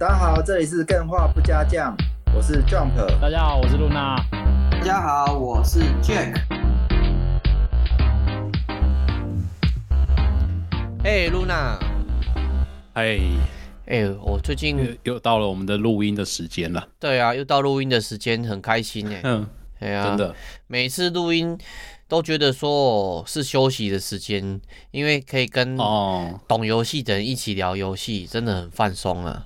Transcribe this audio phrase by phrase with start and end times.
[0.00, 1.94] 大家好，这里是更画不加酱，
[2.34, 2.96] 我是 Jump。
[3.20, 4.16] 大家好，我是露娜。
[4.70, 6.40] 大家好，我是 Jack。
[11.04, 11.78] 哎，露娜。
[12.94, 13.20] 哎，
[13.84, 16.88] 哎，我最近又，又到了我们的录音的时间了。
[16.98, 19.20] 对啊，又到录音的时间，很开心哎。
[19.24, 19.46] 嗯，
[19.80, 20.34] 哎呀，真的，
[20.66, 21.58] 每次录音
[22.08, 24.62] 都觉得说是休息的时间，
[24.92, 29.44] 因为可以跟懂游戏的人一起聊游戏，真的很放松啊。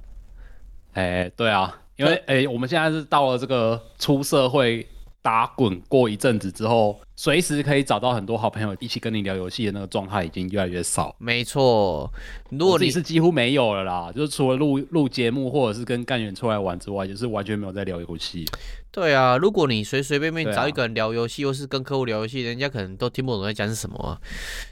[0.94, 4.86] 哎，对啊，因为哎，我们现在是到了这个出社会
[5.20, 11.14] 打滚过一阵子之后，随时可以找到很多好朋友一起跟你聊游戏的那个状态已经越来越少。
[11.18, 12.10] 没错，
[12.50, 18.44] 如果你是几乎没有了啦，就是除了录录节目或者是跟干员出来玩之外，就是完全没有在聊游戏。
[18.90, 24.18] 对啊，如果你随随便便找一个人聊游戏，啊、或是跟客户聊游戏，人家可能都听不懂在讲什么啊。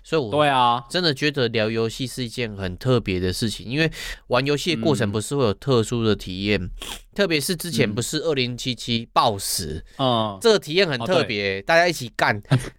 [0.05, 3.91] 所以，我对啊，真的觉得聊游戏是一件很特别的事情，因为
[4.29, 6.71] 玩游戏的过程不是会有特殊的体验，嗯、
[7.17, 12.32] 特别是之前不是二零七七暴死，嗯，这个体验很特别，哦、大家一起干。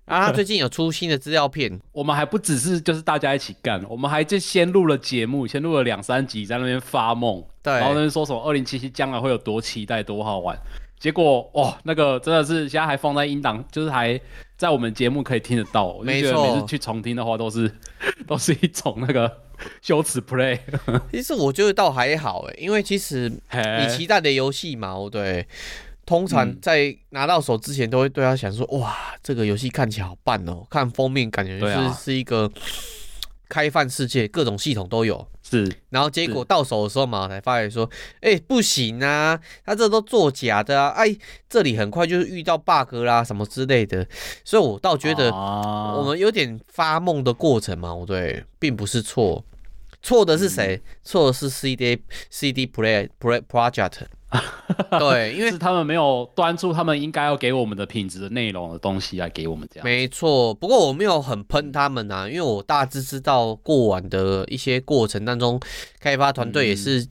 [0.06, 10.58] 然后他最近有出新的资料片，我们还不只是就是大家一起干，我们还就先录了节目，先录了两三集，在那边发梦，对，然后那边说什么二零七七将来会有多期待，多好玩。
[11.00, 14.18] 结果哇，那个真的是现在还放在音档，就是还
[14.56, 15.98] 在我们节目可以听得到。
[16.02, 17.70] 没错，每次去重听的话，都是
[18.26, 19.30] 都是一种那个
[19.84, 20.58] 羞耻 play。
[21.12, 25.46] 其实我觉得倒还好哎，因为其实你期待的游戏嘛，对，
[26.14, 32.48] 通常在拿到手之前都会对他想说，哇，这个游戏看起来好棒哦，看封面感觉是是一个
[33.50, 35.28] 开放世界，各种系统都有。
[35.42, 37.90] 是，然后结果到手的时候嘛，才发现说，
[38.22, 41.18] 哎、欸，不行啊，他这都作假的啊，哎，
[41.50, 44.08] 这里很快就是遇到 bug 啦，什么之类的，
[44.46, 49.44] 所以我倒觉得我们有点发梦的过程嘛，对，并不是错，
[50.04, 50.80] 错的是谁？
[51.04, 54.04] 错、嗯、的是 CD CD Play Play Project。
[54.98, 59.84] 对，因为是他们没有端出他们应该要给我们的品质的内容的东西来给我们这样。
[59.84, 65.60] 没错，不过我没有很喷他们啊，因为我大致知道过往的一些过程当中，
[66.00, 67.08] 开发团队也是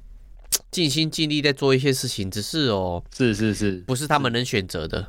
[0.71, 5.07] 尽心尽力在做一些事情，只是哦，是是是，不是他们能选择的。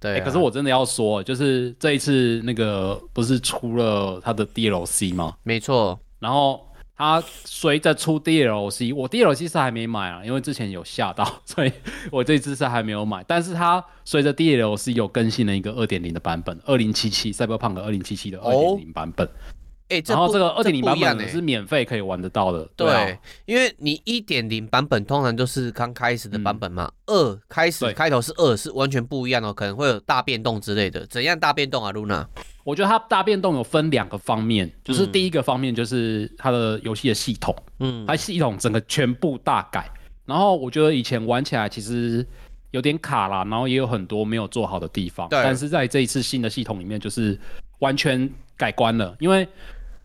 [0.00, 5.34] 对、啊欸，可是我真的要说，就是这一次那个不是出了他的 DLC 吗？
[5.42, 6.66] 没错，然后。
[7.00, 11.72] 它随着出 DLC，我 DLC 是还没买啊，因为之前有下到， 所以
[12.12, 13.24] 我这次是还没有买。
[13.26, 19.26] 但是它随着 DLC 有更新了一个二点零的版本，二零七七赛博胖哥二零七七的二点零版本。
[19.90, 22.66] 哎、欸，然后这个二点零版本是免费可以玩得到的。
[22.76, 31.04] 对，因为你一点零版本通常都是刚开始的版本嘛，二、嗯、开始开头是二，是完全不一样的，可能会有大变动之类的。
[31.08, 32.24] 怎样大变动啊，Luna？
[32.62, 39.90] 我觉得它大变动有分两个方面，就是第一个方面就是它的游戏的系统，嗯，它系统整个全部大改。
[40.24, 42.24] 然后我觉得以前玩起来其实
[42.70, 45.28] 有点卡啦，然后也有很多没有做好的地方。
[45.28, 47.36] 对，但是在这一次新的系统里面，就是
[47.80, 49.48] 完全改观了，因为。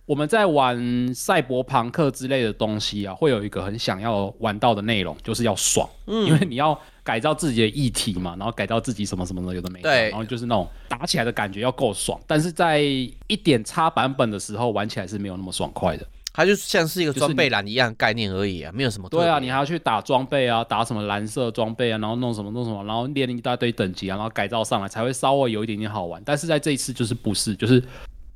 [0.06, 5.90] 我们在玩赛博朋克之类的东西啊，会有一个很想要玩到的内容，就是要爽。
[6.06, 9.90] 嗯，因为你要改造自己的议题嘛，然后改造自己什么什么的，有的没的。
[9.90, 10.10] 对。
[10.12, 16.06] 然后就是那种打起来的感觉要够爽，但是在一点差版本的时候玩起来是没有那么爽快的。
[16.32, 19.10] 它就像是一个装备栏一样概念而已啊，没有什么。
[19.10, 26.22] 对啊，你还要去打装备啊，打什么蓝色装备啊，然后弄什么弄什么，然后练一大堆等级啊，然后改造上来才会稍微有一点点好玩。
[26.24, 27.82] 但是在这一次就是不是，就是。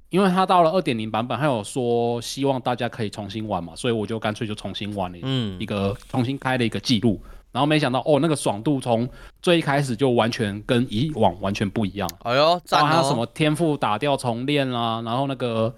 [0.09, 5.17] 因为它到了二点零版本，还有说希望大家可以重新玩嘛，所以我就干脆就重新玩了，
[5.59, 7.21] 一个重新开了一个记录，
[7.51, 9.07] 然后没想到哦，那个爽度从
[9.39, 12.09] 最一开始就完全跟以往完全不一样。
[12.23, 15.71] 哎呦，然后还有什么天赋打掉重练啦，然后那个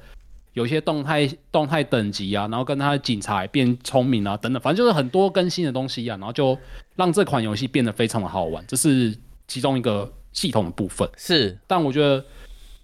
[0.54, 6.58] 有些动态动态等级啊，然后跟他的警察变聪明啊等等，反正就是很多更新的东西啊，然后就
[6.96, 9.14] 让这款游戏变得非常的好玩，这是
[9.46, 11.06] 其中一个系统的部分。
[11.18, 12.24] 是，但我觉得。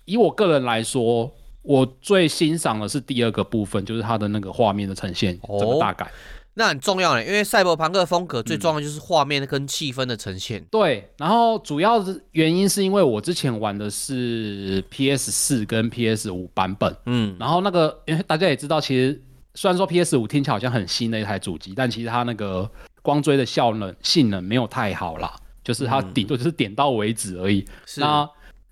[0.07, 1.29] 以我个人来说，
[1.62, 6.09] 我最欣赏的是第二个部分，就是它的那个画面的呈现，哦、整个大改，
[6.54, 10.62] 那很重要嘞，因为赛博朋克风格最重要的就是画面跟气氛的呈现。
[10.62, 19.21] 嗯、对，然后主要的原因是因为我之前玩的是 PS 四跟 PS 五版本，嗯，然后那个因为大家也知道，其实
[19.56, 22.71] 虽然说 PS 五听起来好像很新的一台主机，但其实它那个
[23.01, 27.65] 光追的效能性能没有太好啦，就是它顶多就是点到为止而已。
[27.98, 28.25] 那。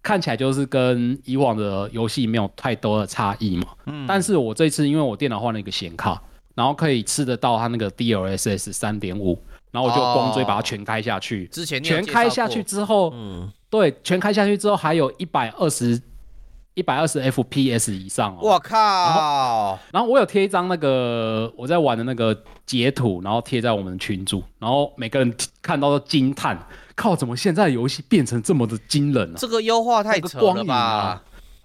[0.05, 3.65] 看起来就是跟以往的游戏没有太多的差异嘛。
[3.87, 4.05] 嗯。
[4.07, 6.21] 但是我这次因为我电脑换了一个显卡，
[6.53, 9.41] 然后可以吃得到它那个 DLSS 三点五，
[9.71, 11.47] 然后我就光追把它全开下去。
[11.47, 15.99] 之前全开下去之后，嗯，对，全开下去之后还有一百二十
[16.75, 18.39] 一百二十 FPS 以上哦。
[18.41, 18.77] 我靠！
[18.77, 26.57] 然后，然后我有贴一张那个我在玩的那个截图，然后贴在我们的群组，然后每个人看到都惊叹：
[26.95, 29.39] 靠，怎么现在的游戏变成这么的惊人呢、啊？
[29.39, 31.21] 这个优化太扯了吧！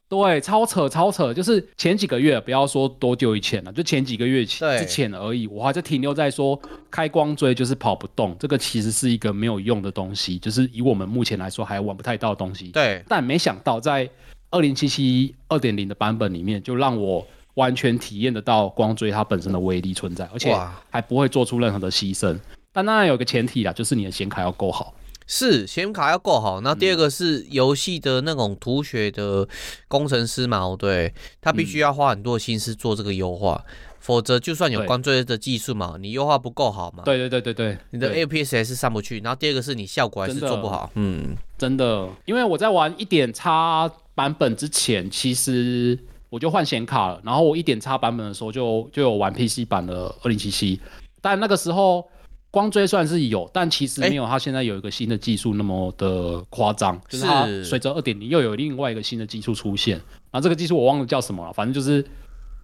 [0.09, 6.61] 对，超扯超扯，就是前几个月，不要说多久以前了，就前几个月之前而已，我还在停留在说
[6.91, 12.71] 开光追就是跑不动，这个其实是一个没有用的东西，就是以我们目前来说还玩不太到的东西。
[12.71, 14.11] 对，但没想到在
[14.51, 17.25] 二零七七二点零的版本里面，就让我
[17.55, 20.53] 完全体验得到光追它本身的威力存在，而且
[20.91, 22.37] 还不会做出任何的牺牲。
[22.73, 24.93] 但当然有个前提啦，就是你的显卡要够好。
[25.33, 29.47] 是显卡要够好，那第二个是游戏的那种图学的
[29.87, 39.21] 工程师嘛，对，他必须要花很多心思做这个优化，嗯、否则就算有光追的技术嘛，你优化不够好嘛，对对对对对，你的 FPS 还是上不去。
[39.21, 45.97] 然后第二个是你效果还是做不好，嗯，真的，因为我在玩一点叉版本之前，其实
[46.29, 50.81] 我就换显卡了，然后我一点叉版本的时候就就有玩 PC 版的二零七七，
[51.21, 52.05] 但那个时候。
[52.51, 59.97] 光追算是有，但其实没有它现在有一个新的技术那么的夸张，欸、就是它随着二点零又有另外一个新的技术出现，
[60.31, 62.05] 然后这个技术我忘了叫什么了，反正就是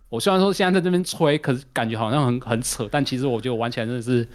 [0.09, 4.27] 我虽然说现在在这边吹，可是感觉好像很很扯，但其实我觉得玩起来真的是。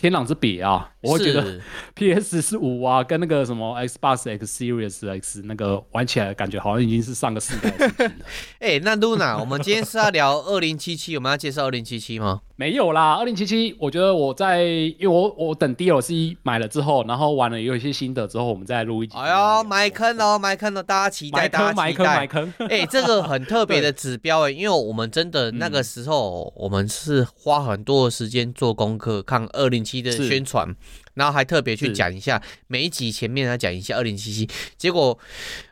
[0.00, 0.90] 天壤之别啊！
[1.02, 1.58] 我会觉得
[1.94, 8.06] PS 是五啊，跟那个什么 Xbox X Series X 那个玩起来感觉好像已经是上个世代的。
[8.60, 12.40] 哎、欸，那 Luna， 我们今天是要聊二零七七，我们要介绍二零七七吗？
[12.56, 19.16] 没有啦，二零七七，我觉得我在，因为我我等 DLC 买了之后，然后玩了有一些心得之后，我们再录一集。
[19.16, 21.82] 哎呦，埋坑哦，埋坑哦，大家期待，大家期待。
[21.82, 30.76] 埋坑，埋坑，哎、欸，这个很特别的指标哎，因为我们真的那个时候，我们是花很多的时间做功课，看二零七的宣传。
[31.14, 35.18] 然后还特别去讲一下每一集前面他讲一下二零七七，结果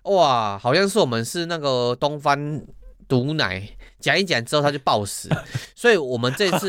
[0.03, 2.61] 哇，好像是我们是那个东方
[3.07, 3.69] 毒奶
[4.01, 5.29] 讲一讲之后他就暴死，
[5.75, 6.69] 所以我们这次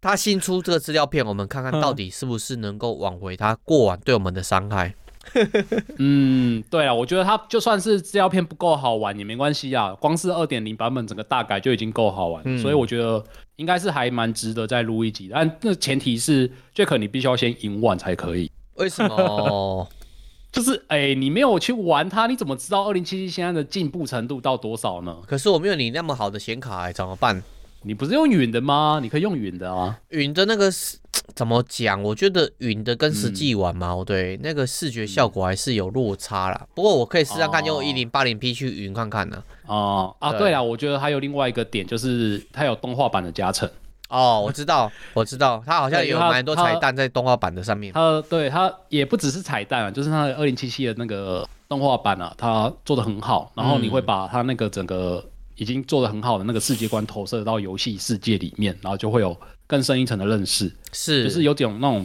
[0.00, 4.94] 他新出这个资料片，我们看看到底是不是能够挽回他过往对我们的伤害。
[5.98, 13.22] 嗯，对啊，我觉得它就算是资料片不够好玩也没关系啊，光是二点零版本整个大改就已经够好玩，嗯、所以我觉得
[13.56, 15.30] 应该是还蛮值得再录一集。
[15.32, 18.50] 但那前提是，Jack 你必须要先赢完才可以。
[18.74, 19.88] 为什么？
[20.52, 25.16] 就是哎、欸，你没有去玩它，你怎么知道二零七七现在的进步程度到多少呢？
[25.26, 27.40] 可是我没有你那么好的显卡、欸，怎么办？
[27.82, 28.98] 你不是用云的吗？
[29.00, 29.96] 你可以用云的啊。
[30.08, 30.98] 云的那个是
[31.34, 32.02] 怎么讲？
[32.02, 36.58] 我觉得云的跟实际玩嘛，嗯、对，那个视觉效果还是有落差啦。
[36.62, 39.42] 嗯、不过我可以试试看用一零八零 P 去云看看呢。
[39.66, 43.68] 哦啊，对了，我觉得还有另外一个点，就是它有动画版的加成。
[44.08, 47.92] 哦，我知道， 我知道，它好像有蛮多彩蛋在动画版的上面。
[47.92, 53.50] 它对它也不只是彩蛋啊，就是它的二零七七的那个动画版啊，它做的很好。
[53.54, 55.24] 然后你会把它那个整个。
[55.56, 59.36] 已经做的很好的那个世界观投射到游戏世界里面，然后就会有
[59.70, 62.04] 更深一层的认识，是就是有种那种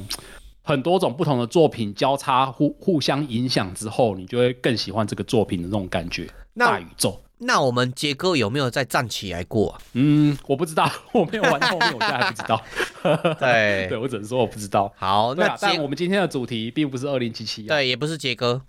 [0.61, 6.29] 很多种不同的作品交叉互互相影响之后，你就会更喜欢这个作品的那种感觉。
[6.53, 9.81] 那大宇宙，那我们杰哥有没有再站起来过啊？
[9.93, 12.63] 嗯，我不知道，我没有玩后面，我现在还不知道。
[13.39, 14.93] 对， 对我只能说我不知道。
[14.95, 18.61] 好，那、啊、但我们今天的主题并不是二零七七，对，也不是杰哥。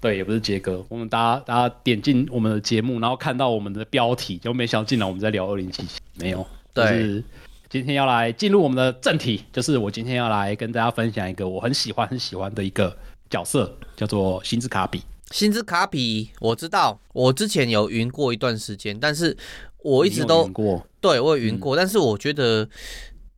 [0.00, 6.46] 对，也不是杰哥，我们大家大家点进我们的节目，然后看到我们的标题，就没想到进来我们在聊二零七七，没有。
[6.72, 7.24] 对，就是
[7.70, 12.98] 今天要来进入我们的正题，就是我今天要来跟大家分享一个我很喜欢很喜欢的一个
[13.30, 15.00] 角色，叫做星之卡比。
[15.30, 19.36] 星之卡比，我知道，我之前有云过一段时间，但是
[19.84, 22.68] 我一直都云过，对我有云过，嗯、但是我觉得。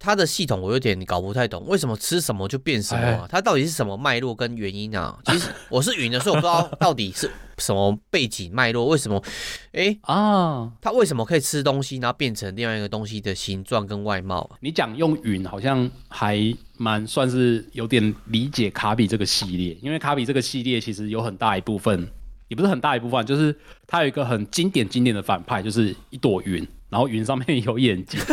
[0.03, 3.29] 它的系统我有点搞不太懂，为什么吃什么就变什么啊？
[3.31, 5.17] 它到底是什么脉络跟原因啊？
[5.27, 8.89] 其实我是云的，所以我不知道到底是什么背景脉络。
[8.89, 9.23] 为什么？
[9.71, 14.51] 哎啊，它为什么可以吃东西，然后变成另外一个东西的形状跟外貌？
[14.59, 22.09] 你讲用云好像还蛮算是有点理解卡比这个系列，因为卡比这个系列其实有很大一部分，
[22.49, 23.57] 也不是很大一部分，就是
[23.87, 28.21] 它有一个很经典经典的反派，就是一朵云，然后云上面有眼睛。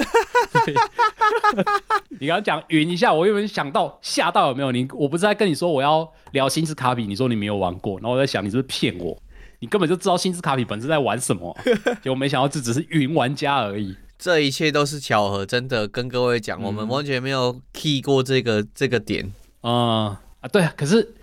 [2.20, 4.72] 你刚刚讲云一下，我有没有想到吓到有没有？
[4.72, 9.18] 你我不是在跟你说我要聊星之卡比，你说你没有玩过，然后我在想你是不是骗我？
[9.60, 11.56] 你根本就知道星之卡比本身在玩什么，
[12.01, 13.96] 结果没想到这只是云玩家而已。
[14.18, 19.25] 这一切都是巧合，真的跟各位讲，嗯、我们完全没有 key 过这个这个点。
[19.62, 21.13] 啊、嗯、啊，对啊，可是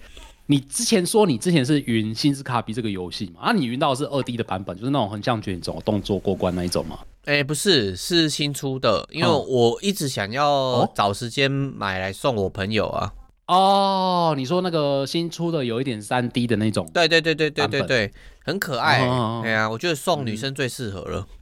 [0.47, 3.41] 你之前说你之前是云星之卡比这个游戏嘛？
[3.43, 6.99] 啊，你云到的是二 D 的版本，就是那种横向卷轴动作过关那一种吗？
[7.27, 13.13] 哎、欸，不是，是新出的，因为我一直想要找时间买来送我朋友啊。
[13.49, 16.89] 哦，你说那个新出的有一点三 D 的那种？
[16.95, 18.13] 对对对对对对对，
[18.45, 19.01] 很可爱。
[19.43, 21.27] 哎呀、我觉得送女生最适合了。
[21.29, 21.37] 嗯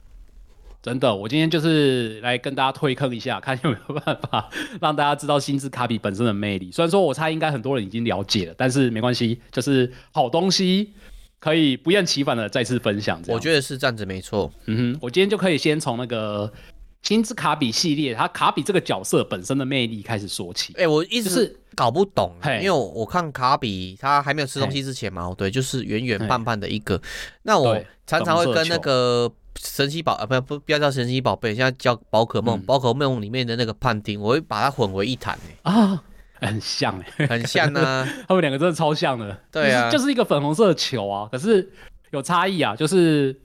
[0.85, 4.47] 真的，我今天就是来跟大家推坑一下，看有没有办法
[4.79, 6.71] 让大家知道星之卡比本身的魅力。
[6.71, 10.93] 虽然说我猜应该很多人已经了解了，但是没关系，就是好东西
[11.45, 13.21] 可以不厌其烦的再次分享。
[13.27, 14.51] 我觉得是这样子没错。
[14.65, 16.51] 嗯哼，我今天就可以先从那个
[17.03, 20.73] 星之卡比系列，它卡比这个角色本身的魅力开始说起。
[20.73, 26.99] 哎、欸，我一直是搞不懂，就是、因为我看卡比他还没有吃东西之前嘛，对，就是圆圆胖胖的一个。
[27.43, 29.31] 那我常常会跟那个。
[29.57, 32.61] 神奇宝啊，不不不要叫神奇宝贝，现在叫宝可梦。
[32.63, 36.03] 宝、嗯、可梦里面的那个胖丁，我会把它混为一谈啊，
[36.39, 39.37] 很像哎，很像啊， 他们两个真的超像的。
[39.51, 41.69] 对啊，就是一个粉红色的球啊，可是
[42.11, 43.35] 有差异啊，就是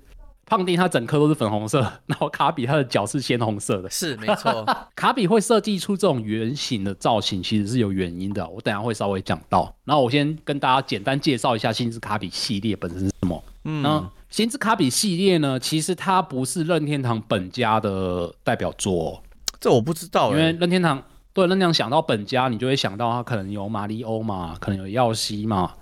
[0.46, 3.88] 胖丁他整颗都是粉红色， 然后卡比他的脚是鲜红色的。
[3.90, 4.64] 是没错，
[4.96, 8.46] 卡比会设计出这种圆形的造型，其实是有原因的。
[8.48, 9.74] 我等下会稍微讲到。
[9.84, 13.44] 然后我先跟大家简单介绍一下星之卡比系列本身是什么。
[13.64, 14.10] 嗯。
[14.28, 19.20] 星之卡比系列呢，其实它不是任天堂本家的代表作，
[19.58, 20.30] 这我不知道。
[20.30, 25.72] 因为任天堂对任天堂想到本家，你就会想到它可能有马里欧嘛，可能有耀西嘛，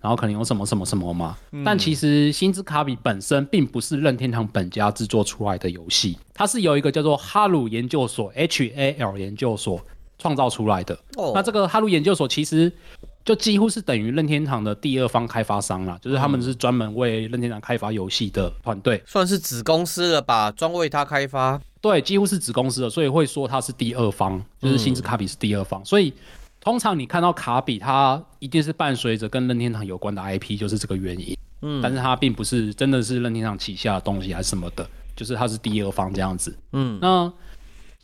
[0.00, 1.36] 然后可能有什么什么什么嘛。
[1.52, 9.80] 嗯、但其实星之卡比本身并不是任天堂本家制作出来的游戏，它是由一个叫做哈鲁研究所 （HAL 研究所）
[10.18, 10.98] 创造出来的。
[11.16, 12.72] 哦，那这个哈鲁研究所其实。
[13.26, 21.60] 就几乎是等于任天堂的第二方开发商啦，就是他们是专门为任天堂开发游戏的团队，算是子公司了吧，专为他开发。
[21.88, 25.80] 对，几乎是子公司的，所以会说它是第二方，就是星之卡比是第二方。
[25.82, 26.12] 嗯、所以
[26.60, 31.36] 通常你看到卡比，它一定是伴随着跟任天堂有关的 IP，就是这个原因。
[31.62, 36.58] 嗯，但是它并不是真的是任天堂旗下的东西还是什么的，就是它是第二方这样子。
[36.72, 37.32] 嗯，那。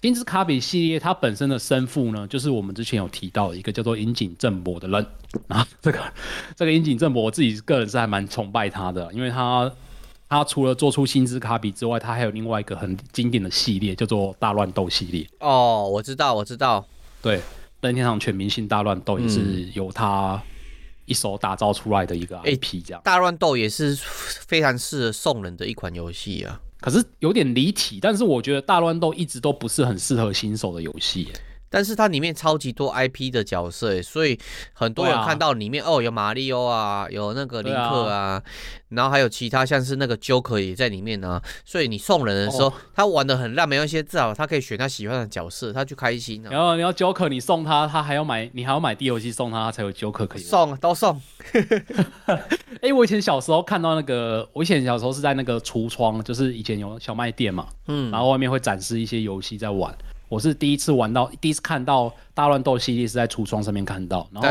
[0.03, 5.07] 星之卡比系列，它本身的生父呢，就是我们之前有提到的一个叫做樱井正博的人
[5.47, 5.65] 啊。
[5.81, 6.01] 这个
[6.57, 9.71] 这个樱井正博，我自己个人是还蛮崇拜他的，因为他
[10.33, 15.29] 他除了做出星之卡比之外，他还有另外一个很经典的系列，叫做大乱斗系列。
[15.41, 16.83] 哦，我知道，我知道。
[17.21, 17.39] 对，
[17.83, 20.43] 任天堂全明星大乱斗也是由他
[21.05, 23.03] 一手打造出来的一个 IP，这样。
[23.05, 26.59] 大乱斗也是非常适合送人的一款游戏啊。
[26.81, 31.29] 可是有点离题，但是我觉得大乱斗一直都不是很适合新手的游戏。
[31.73, 34.39] 但是它里面超级多 IP 的角色，所以
[34.75, 37.79] 很多人看到里面、啊、哦，有马里奥啊，有那个林克
[38.11, 38.43] 啊，啊，
[38.91, 41.43] 然后还有其他像是那个 Joker 也在里面呢、啊。
[41.65, 46.53] 所以你送人的时候，哦、他玩的很烂，没有一些至少他可以选他喜欢的角色，他就开心了、啊。
[46.53, 51.19] 然后你要 Joker，你送他，他还要买，你还要买 D 游戏送他，他才有 Joker 可以送，都送。
[51.53, 59.97] 哎、欸，我以前小时候看到那个，我以前小时候是在那个橱窗，就是以前有小卖店嘛，嗯，然后外面会展示一些游戏在玩。
[60.33, 64.49] 我是第一次玩到，第一次看到大乱斗系列是在橱窗上面看到，然后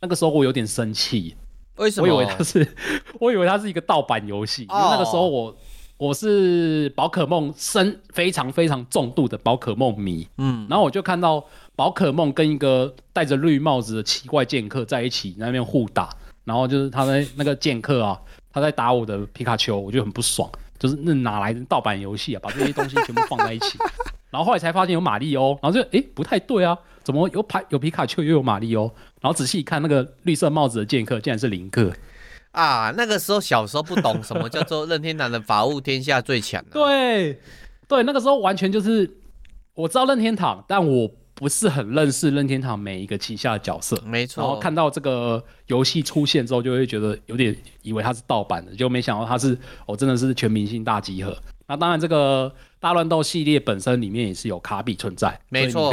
[0.00, 1.34] 那个时候我有点生气，
[1.74, 2.06] 为什么？
[2.06, 2.76] 我以为它是，
[3.18, 5.56] 我以为它是一个盗版游戏，因为那个时候我
[5.96, 11.44] 我是宝可梦深非常非常重度的宝可梦迷，嗯，然后我就看到
[11.74, 18.16] 宝可梦跟一个戴着绿帽子的奇怪剑客在一起在那边互打，然后就是他在那个剑客啊，
[18.52, 23.78] 他在打我的皮卡丘，我就很不爽，就是那哪来的盗版游戏啊， 把这些东西全部放在一起。
[24.30, 28.84] 然后后来才发现有马里欧，然后就诶不太对啊，怎么有牌有皮卡丘又有马里欧？
[29.20, 31.92] 然后仔细一看，那个绿色帽子的剑客竟然是林克
[32.52, 32.92] 啊！
[32.96, 36.72] 那个时候小时候不懂什么叫做任天堂的法务天下最强、啊。
[36.72, 37.40] 对
[37.88, 39.10] 对，那个时候完全就是
[39.74, 44.00] 我知道任天堂，但我不是很认识任天堂每一个旗下的角色。
[44.04, 44.42] 没错。
[44.42, 51.36] 然后看到这个游戏出现之后，就会觉得有点以为它是盗版的，就没想到它是哦，真的是全明星大集合。
[51.66, 52.52] 那当然这个。
[52.80, 55.92] 大乱斗系列本身里面也是有卡比存在，没错，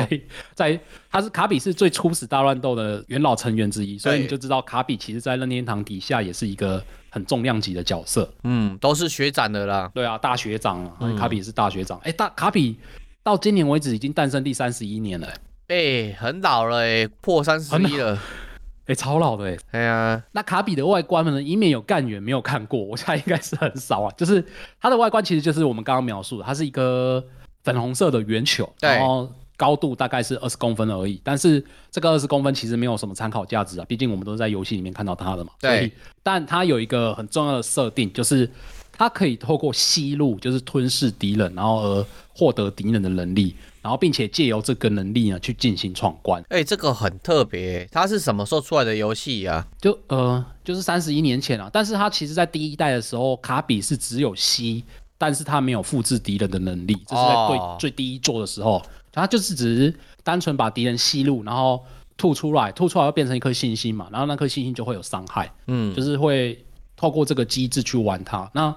[0.54, 12.78] 在它是卡比是最初始大乱斗的元老成员之一，所以你就知道卡比其实在任天堂底下也是一个很重量级的角色，嗯，都是学长的啦，对啊，大学长啊，嗯、卡比是大学长，哎、欸，大卡比
[13.26, 15.34] 到今年为止已经诞生第三十一年了、欸，
[15.70, 18.14] 哎、欸，很老了、欸，哎，破三十一了。
[18.14, 21.42] 哎、欸，超老的哎、哎呀啊，那卡比的外观呢？
[21.42, 24.14] 以免有干员没有看过，我猜应该是很少啊。
[24.16, 24.46] 就是
[24.80, 27.26] 它的外观其实就是我们刚刚描述的，它是一个
[27.64, 29.28] 粉红色的圆球，然后
[29.58, 31.20] 高度大概是二十公分而已。
[31.24, 35.52] 但是这个二十公分其实没有什么参考价值啊，毕竟我们都是在游戏里面看到它的嘛。
[35.60, 35.92] 对。
[36.22, 38.48] 但它有一个很重要的设定，就是
[38.98, 43.56] 它可以透过吸入，就是吞噬敌人，然后而获得敌人的能力。
[43.82, 46.42] 然后，并且借由这个能力呢，去进行闯关。
[46.50, 47.88] 哎、欸，这个很特别。
[47.92, 49.64] 它是什么时候出来的游戏呀？
[49.80, 51.70] 就呃，就是三十一年前啊。
[51.72, 54.84] 但是它其实，在第一代的时候，卡比是只有吸，
[55.20, 56.96] 但是它没有复制敌人的能力。
[57.06, 61.80] 这是在最、哦、最第一座的时候，它就是只是单纯把敌人吸入，然后
[62.18, 66.65] 吐出来，吐出来会变成一颗星星嘛，然后那颗星星就会有伤害，嗯，就是会
[66.96, 68.50] 透过这个机制去玩它。
[68.54, 68.76] 那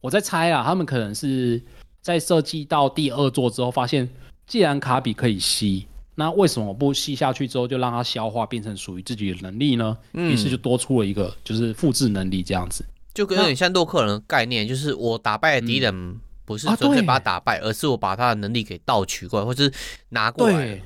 [0.00, 1.62] 我在猜啊，他们可能是
[2.00, 4.08] 在设计到第二座之后，发现
[4.46, 9.96] 既然卡比可以吸，那为什么不吸下去之后就让它消化变成属于自己的能力呢？
[10.12, 12.84] 于、嗯、是就多出了一个就是复制能力这样子，
[13.14, 15.94] 就有点像洛克人的概念，就是我打败了敌人。
[15.94, 19.72] 嗯不是纯粹把他打败，啊，而是我把他的能力给盗取过来，或者是
[20.08, 20.82] 拿过来。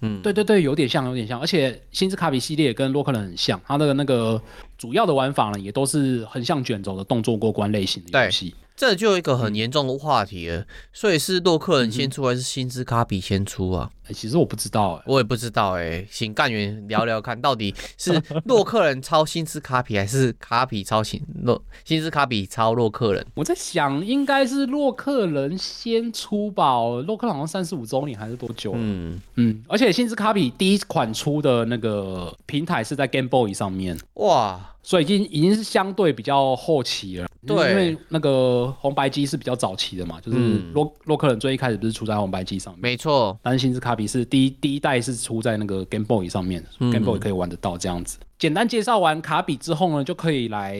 [0.00, 1.38] 对，嗯，对对对，有点像，有点像。
[1.38, 4.40] 而且星之卡比系列跟洛克人很像，它的那个
[4.78, 8.54] 主要的玩法呢，也都是横向卷轴的动作过关类型的游戏。
[8.76, 13.90] 这就有一个很严重的话题了，嗯、所以是洛克人先出还是星之卡比先出啊？
[14.12, 23.26] 其实我不知道、欸，我也不知道、欸，哎，请干员聊聊看，到底是洛克人抄星之卡比，还是卡比抄新洛新之卡比抄洛克人？
[23.34, 26.80] 我在想，应该是洛克人先出吧？
[27.06, 28.72] 洛克人好像三十五周年还是多久？
[28.74, 34.60] 嗯嗯，而且新之卡比第一款出的那个平台是在 Game Boy 上面，哇！
[34.82, 40.38] 所以已经已经是相对比较后期了，对，因为那个红白机是比较早期的嘛，就是
[40.72, 43.38] 洛洛克人最一开始不是出在红白机上面，没错。
[43.42, 48.18] 但是新之卡比是第一第一代是出在那个 Game Boy 上面，嗯，Game Boy 可以玩得到这样子。
[48.38, 50.78] 简单介绍完卡比之后呢，就可以来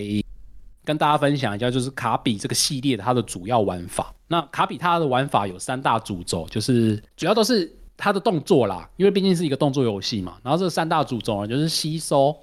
[0.85, 4.15] 跟大家分享一下，就是卡比这个系列的它的主要玩法。
[4.29, 10.39] 那卡比它的玩法有三大主轴，就是主要都是它的动作啦，因为毕竟是一个动作游戏嘛。
[10.43, 12.37] 然后这三大主轴呢，就是吸收。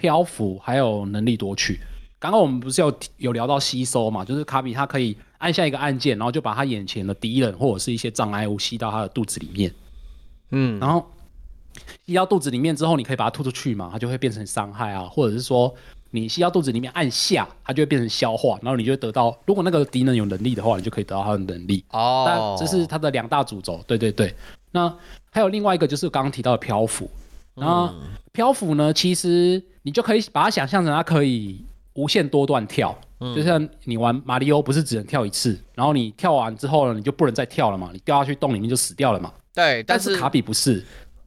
[0.00, 1.76] 漂浮还有能力夺取，
[2.20, 4.24] 刚刚我们不是有有聊到吸收嘛？
[4.24, 9.74] 就是卡比它可以按下一个按键，然后就把他眼前的敌人或者是一些障碍物吸到他的肚子里面，
[10.50, 11.04] 嗯，然后
[12.06, 15.74] 吸到肚子里面之后，你可以把它吐出去嘛，它就会变成伤害啊，或者是说
[16.10, 22.24] 你吸到肚子里面按下，它就会变成消化，然后你就会得到，如果那个敌人有能力的话，你就可以得到他的能力哦。
[22.26, 24.34] 但这是它的两大主轴，对对对。
[24.70, 24.94] 那
[25.30, 27.10] 还有另外一个就是刚刚提到的漂浮。
[27.54, 27.92] 然后
[28.32, 31.64] 漂浮呢，其实你就可以把它想象成它可以
[31.94, 39.32] 无限多段跳，嗯，就像你玩马里奥不是只能跳一次，然后你跳完之后呢，你就不能再跳了嘛，你掉下去洞里面就死掉了嘛。
[39.54, 40.84] 对，但是，卡比不是。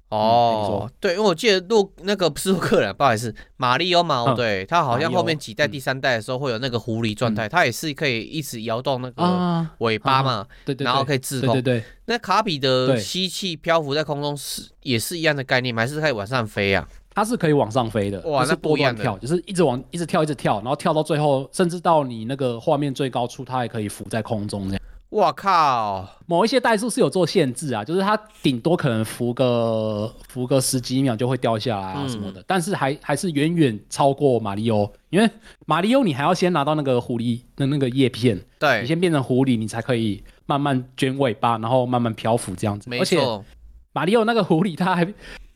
[0.10, 11.54] 哦、嗯，对，因为我记得洛那个不是洛克人，不好意思，马里奥嘛，对，他好像后面几代第三代的时候会有那个狐狸状态，他、嗯、也是可以一直摇动那个尾巴嘛，对、啊、对，然后可以自控。
[11.54, 15.84] 对对，对，那卡比的吸气漂浮在空中是也是一样的概念吗？
[15.84, 16.86] 还是可以往上飞啊？
[17.14, 24.82] 它是可以往上飞的，哇，是多段跳，就是一直往一直跳一直跳，然后跳到最后，甚至到你那个画面最高处，它还可以浮在空中这样。
[25.10, 26.08] 我靠！
[26.26, 35.30] 某一些代数是有做限制啊，就是它顶多可能浮个浮个十几秒就会掉下来啊什么的，嗯、但是还还是远远超过马里奥，因为
[35.66, 42.90] 马里奥你还要先拿到那个狐狸的那个叶片，对，你先变成狐狸，你才可以慢慢卷尾巴，然后慢慢漂浮这样子。
[42.90, 43.46] 没错，而且
[43.92, 45.06] 马里奥那个狐狸它还。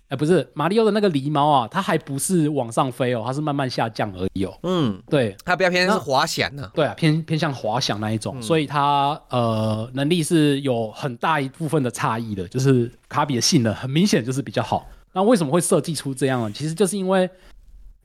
[0.07, 4.55] 哎、欸，不是马里奥的那个狸猫啊，它还不是往上飞哦，它是慢慢下降而已哦。
[4.61, 6.69] 嗯，对，它比较偏是滑翔呢。
[6.75, 14.87] 对啊，偏偏向滑翔那一种，嗯、所以它呃能力是有很大一部分的差异的，就是卡比的性能很明显就是比较好。
[15.11, 16.51] 那为什么会设计出这样呢？
[16.53, 17.27] 其实就是因为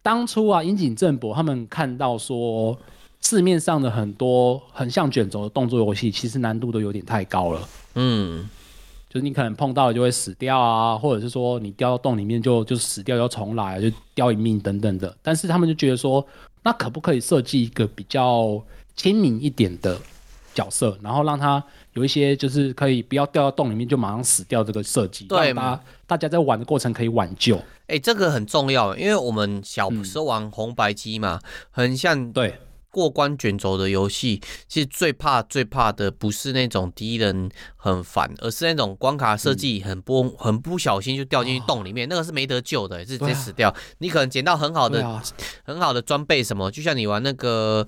[0.01, 2.79] 当初啊，樱井正博他们看到说
[3.21, 7.69] 市面上的很多很像卷轴的动作游戏，其实难度都有点太高了。
[7.97, 8.49] 嗯。
[9.13, 15.15] 就是你可能碰到了就会死掉啊，或者是说你掉到洞里面就就死掉要重来，就掉一命等等的。
[15.21, 16.25] 但是他们就觉得说，
[16.63, 18.63] 那可不可以设计一个比较
[18.95, 20.01] 亲民一点的
[20.55, 21.61] 角色，然后让他
[21.95, 25.81] 有一些就是可以不要掉到洞里面就马上死掉这个设计，对吗？
[26.07, 27.57] 大家在玩的过程可以挽救。
[27.89, 32.55] 哎、欸，这个很重要，因为我们小时候玩红白机嘛，嗯、很像对。
[32.91, 43.75] 过关卷轴的游戏，其实最怕最怕的不是那种敌人很烦，而是那种关卡设计很不、嗯、很不小心就掉进去洞里面，哦、那个是没得救的，是直接死掉。
[43.99, 45.23] 你可能捡到很好的、啊、
[45.65, 47.87] 很好的装备什么，就像你玩那个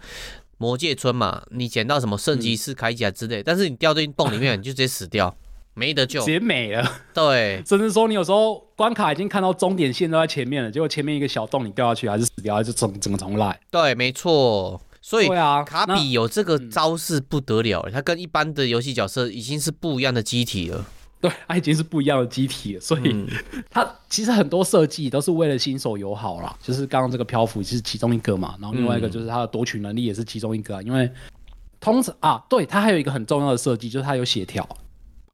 [0.58, 5.36] 魔界村嘛，你捡到什么圣骑士铠甲之类、嗯，但是你掉进洞里面，你就直接死掉。
[5.74, 6.86] 没得救，直接没了。
[7.14, 13.58] 对，甚至说你有时候关卡已经看到终点线都在前面了，结果前面一个小洞你掉下去还是死掉，还是整整个重来。
[13.70, 14.78] 对，没错。
[15.02, 20.84] 所以卡比有这个招式不得了，它跟一般的游戏角色已经是不一样的机体了。
[21.20, 22.80] 对，它已经是不一样的机体了。
[22.80, 23.26] 所以
[23.68, 31.10] 它其实很多设计都是为了新手友好啦，就是刚刚这个漂浮是其中一个嘛，然后另外一个就是它的夺取能力也是其中一个，啊因为
[31.80, 34.66] 通常啊，对，它还有一个很重要的设计就是它有血条。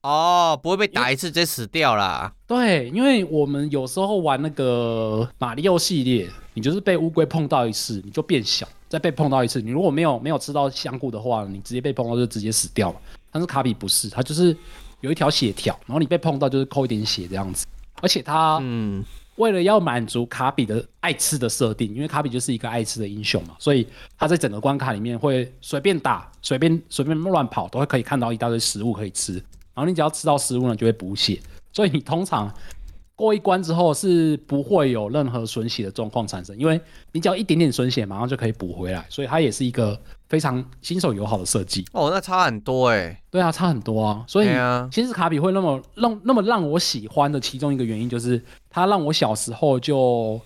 [0.02, 2.32] 哦，不会被打一次直接死掉啦。
[2.46, 8.66] 对，因为我们有时候玩那个马里奥系列，你就是被乌龟碰到一次你就变小。
[8.88, 13.00] 再被碰到一次，你如果没有没有吃到香菇的话，你直接被碰到就直接死掉了。
[13.30, 14.56] 但是卡比不是，它就是
[15.00, 17.66] 有一条血条，然后你被碰到就是扣一点血这样子。
[18.00, 19.04] 而且它，嗯，
[19.36, 29.34] 为了要满足卡比的爱吃的设定，因为卡比就是一个爱吃的英雄嘛，所以他在整个关卡里面会随便打、随便随便乱跑，都会可以看到一大堆食物可以吃。
[29.74, 31.40] 然后你只要吃到食物呢，就会补血。
[31.72, 32.52] 所以你通常
[33.18, 39.04] 过一关之后是不会有任何损血的状况产生，因为你只要一点点损血，马上就可以补回来。
[39.08, 41.84] 所以它也是一个非常新手友好的设计。
[41.92, 43.20] 哦，那差很多哎。
[43.28, 44.24] 对啊，差很多啊。
[44.28, 44.48] 所以
[44.92, 48.40] 其实卡比会那么让那么让我喜欢的其中一个原因就是。
[48.70, 50.40] 它让我小时候就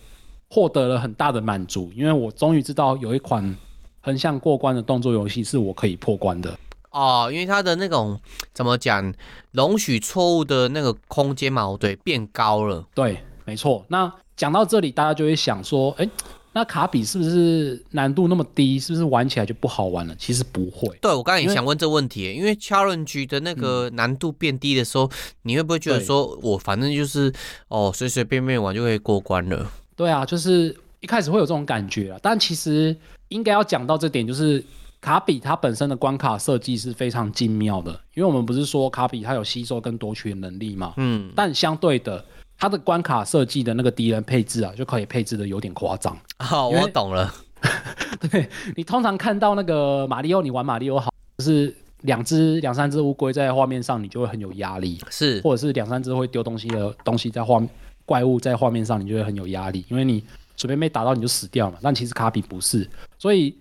[0.48, 3.54] 获得了很大的满足，因为我终于知道有一款
[4.00, 6.56] 横向过关的动作游戏是我可以破关的
[6.92, 7.28] 哦。
[7.33, 8.18] 因为它的那种
[8.55, 9.12] 怎么讲，
[9.50, 12.87] 容许错误的那个空间嘛，对，变高了。
[12.94, 13.85] 对，没错。
[13.88, 16.11] 那讲到这里，大家就会想说，哎、欸。
[16.55, 18.78] 那卡比是不是难度那么低？
[18.78, 20.14] 是不是玩起来就不好玩了？
[20.16, 20.94] 其实不会。
[21.00, 25.11] 对，我刚才也想问这个问题，因为 challenge 的那个难度变低的时候，嗯、
[25.44, 27.33] 你会不会觉得说我反正就是
[27.68, 29.66] 哦随随便便玩就可以过关了？
[29.96, 32.18] 对啊，就是一开始会有这种感觉啊。
[32.20, 32.94] 但其实
[33.28, 34.62] 应该要讲到这点，就是
[35.02, 40.94] 卡比它本身的关卡设计是非常精妙的，因为我们不是说卡比它有吸收跟夺取的能力嘛？
[40.96, 41.30] 嗯。
[41.36, 42.24] 但相对的。
[42.58, 46.16] 它的关卡设计的那个敌人配置啊，就可以配置的有点夸张。
[46.38, 47.34] 好， 我懂了。
[48.30, 55.00] 对，你通常看到那个马里奥，你玩马里奥好，就是两只、两三只乌龟在画面上，你就会很有压力。
[55.10, 57.68] 是，或者是两三只会丢东西的东西在画面，
[58.06, 60.22] 怪物在画面上，你就会很有压力，因为你
[60.56, 61.78] 随便被打到你就死掉嘛。
[61.82, 62.88] 但其实卡比不是，
[63.18, 63.52] 所以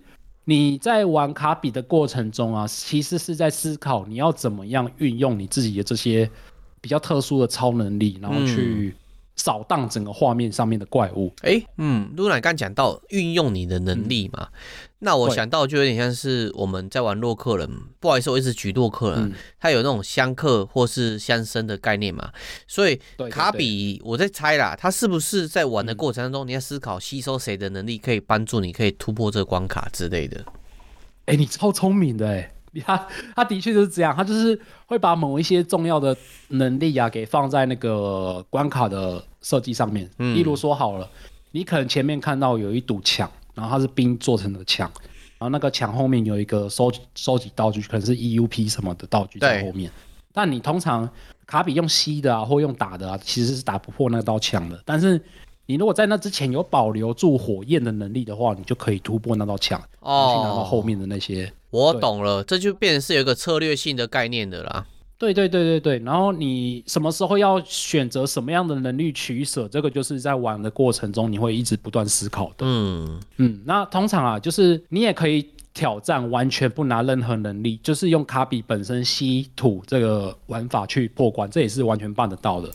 [0.44, 6.30] 你在玩卡比的过程中啊，其实是在思考你要怎么样运用你自己的这些。
[6.82, 8.92] 比较特殊的超能力，然后去
[9.36, 11.32] 扫荡整个画面上面的怪物。
[11.42, 14.58] 哎、嗯，嗯，露娜刚讲到运用你的能力嘛，嗯、
[15.00, 17.68] 那我想到就有点像是我们在玩洛克人。
[17.98, 22.30] 不好意思，我一直举洛克人，他、嗯、有那种相克或是相生的概念嘛。
[22.66, 30.44] 所以卡比，我在猜啦，他是不是在玩的过程当中，你要思考吸收谁的能力可以帮助你，可以突破这个关卡之类的。
[31.26, 32.52] 哎、欸，你超聪明的哎。
[32.80, 33.06] 他
[33.36, 36.16] 他的确就是这样，他就是会把某一些重要的
[36.48, 40.08] 能力啊，给放在那个关卡的设计上面。
[40.18, 41.08] 嗯，例如说好了，
[41.50, 44.90] 你可能前面看到有一堵墙，然后它是冰做成的墙，
[45.38, 49.90] 然后那个墙后面有一个收收集道具，可能是 EUP 什么的道具在后面。
[50.32, 51.06] 但你通常
[51.46, 54.82] 卡比用吸的啊，或用打的啊，其实是打不破那道墙的。
[54.86, 55.20] 但是
[55.66, 61.52] 你如果在那之前有保留住火焰的能力的话，你就可以突破那道墙，哦，去拿到后面的那些。
[61.72, 64.86] 我懂了，这就变成是有一个策略性的概念的啦。
[65.16, 72.66] 对对对对对，然后你什么时候要选择什么样的能力取舍，这个就是在玩的过程中你会一直不断思考的。
[72.66, 82.68] 嗯嗯，那通常啊，就是你也可以挑战完全不拿任何能力，就是用卡比本身吸土这个玩法去破关，这也是完全办得到的。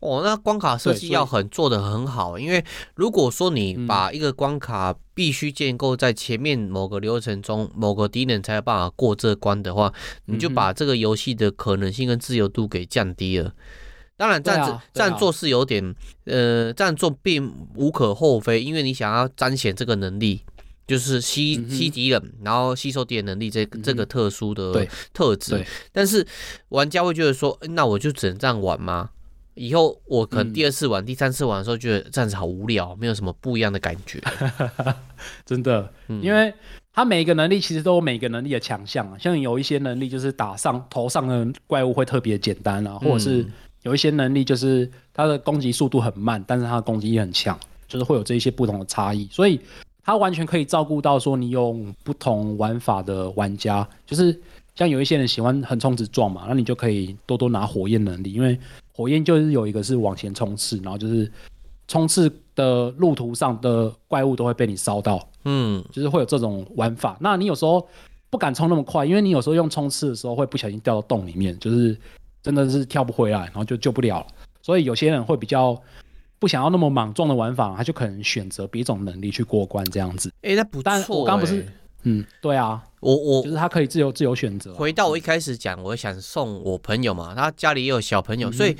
[0.00, 9.92] 哦，那关卡设计要很做的很好，因为如果说你把一个关卡必须建构在前面某个流程中，嗯、某个敌人才有办法过这关的话，
[10.24, 13.52] 你就把这个游戏的可能性跟自由度给降低了。
[14.16, 20.42] 当然这样子、这样做是有点，呃，这样做并无可厚非，因为你想要彰显这个能力，
[20.86, 25.62] 就是吸、嗯、吸敌人，然后吸收敌人能力这这个特殊的特质。
[25.92, 26.26] 但是
[26.70, 29.10] 玩家会觉得说，那我就只能这样玩吗？
[29.54, 34.20] 以后我可能第二次玩、嗯、第三次玩的时候，觉得这样子好无聊，没有什么不一样的感觉。
[35.44, 36.52] 真的，嗯、因为
[36.92, 39.18] 他每一个能力其实都有每个能力的强项啊。
[39.18, 43.46] 像有一些能力就是打上头上的怪物会特别简单啊，或者是
[43.82, 49.28] 有一些能力就是它的攻击速度很慢，但是它的攻击力很强，就是会有这一些不同的差异。
[49.30, 49.60] 所以
[50.02, 54.38] 它完全可以照顾到说你用不同玩法的玩家，就是
[54.80, 58.58] 像有一些人喜欢横冲直撞嘛，那你就可以多多拿火焰能力，因为。
[58.92, 61.30] 火焰就是有一个是往前冲刺，然后就是
[61.88, 67.16] 冲刺的路途上的怪物都会被你烧到，嗯，就是会有这种玩法。
[67.18, 67.88] 那你有时候
[68.28, 71.96] 不敢冲那么快，因为你有时候用冲刺的时候会不小心掉到洞里面，就是
[72.42, 74.26] 真的是跳不回来，然后就救不了了。
[74.60, 75.80] 所以有些人会比较
[76.38, 80.30] 不想要那么莽撞的玩法，他就可能选择别种能力去过关这样子。
[80.42, 80.82] 哎、欸，那不。
[80.82, 81.66] 但我刚不是，
[82.02, 82.82] 嗯，对啊。
[83.00, 84.74] 我我就是他可以自由自由选择。
[84.74, 88.76] 回到我一开始讲，我想送我朋友嘛，他家里也有小朋友，嗯、所以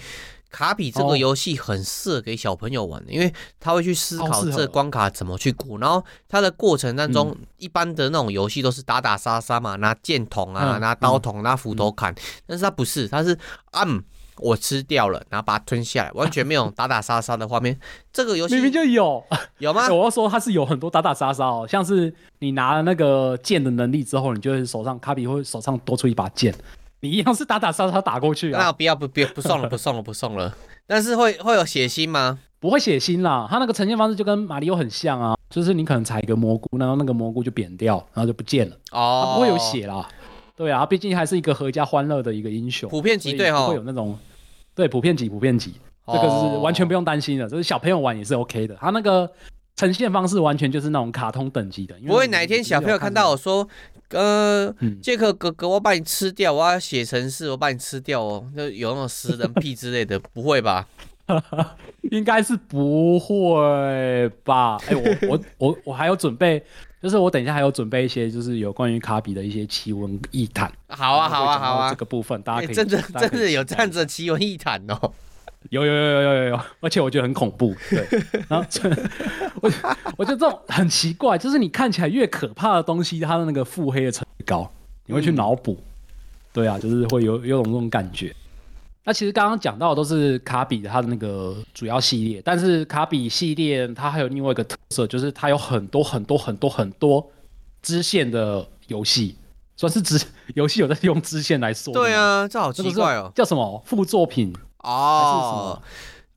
[0.51, 12.15] 卡比这个游戏很适合给小朋友玩，因为他会去思考这关卡怎么去过，然后他的过程当中，一般的那种游戏都是打打杀杀嘛，拿剑捅啊，拿刀捅，拿斧头砍，
[12.47, 13.39] 但是他不是，他是
[13.71, 14.03] 按。
[14.41, 17.79] 我吃掉了，然后把它吞下来，完全没有打打杀杀的画面。
[18.13, 19.23] 这个游戏明明就有，
[19.59, 19.89] 有吗？
[19.89, 26.55] 我要说它是有很多打打杀杀哦，像是你拿了那个剑的能力之后，你就会手上卡比会手上多出一把剑，
[27.01, 28.61] 你一样是打打杀杀打过去啊。
[28.63, 30.57] 那不要不别不送了不送了不送了。
[30.87, 32.39] 但是会会有血腥吗？
[32.59, 40.07] 不会血腥啦，它那个呈现方式就跟马里奥很像啊，就是你可能采一个蘑菇，然后那个蘑菇就扁掉，然后就不见了，哦，它不会有血啦。
[40.57, 44.19] 对啊，毕竟还是一个合家欢乐的一个英雄，普遍级对哈，会有那种
[44.75, 45.75] 对普遍级普遍级，
[46.07, 49.31] 这个是完全不用担心的，就是小朋友玩也是 OK 的，他那个。
[49.77, 53.67] 呈现方式完全就是那种卡通等级的，不会哪一天小朋友看到我说，
[54.11, 60.87] 呃，杰克哥哥，我把你吃掉，我要写程式，我把你吃掉哦，就有那种食人屁之类的， 不会吧？
[62.11, 64.77] 应该是不会吧？
[64.87, 66.63] 哎、欸，我我我我还有准备，
[67.03, 70.71] 就是我等一下还有准备一些，就是有关于卡比的一些奇闻异谈。
[70.89, 75.13] 好啊，好啊，好啊，这个部分大家可以、欸、真的真的有这样子的奇闻异谈哦。
[75.69, 77.75] 有有有有有有有，而且我觉得很恐怖。
[77.91, 78.07] 对，
[78.49, 78.67] 然后
[79.61, 79.71] 我
[80.17, 84.71] 我觉得这种很奇怪，就是你看起来越可怕的东西，它的那个腹黑的程度高，
[85.07, 85.73] 你会去脑补。
[85.73, 85.85] 嗯、
[86.53, 88.35] 对啊，就是会有有种这种感觉。
[89.05, 97.27] 那其实刚刚讲到的都是卡比的它的那个主要系列，但是卡比系列它还有另外一个特色，就是它有很多很多很多很多
[97.83, 99.37] 支线的游戏，
[99.77, 100.23] 算是支
[100.55, 101.95] 游戏有在用支线来说。
[101.95, 104.55] 对啊，这好奇怪哦，叫什么副作品？
[104.79, 105.81] 哦，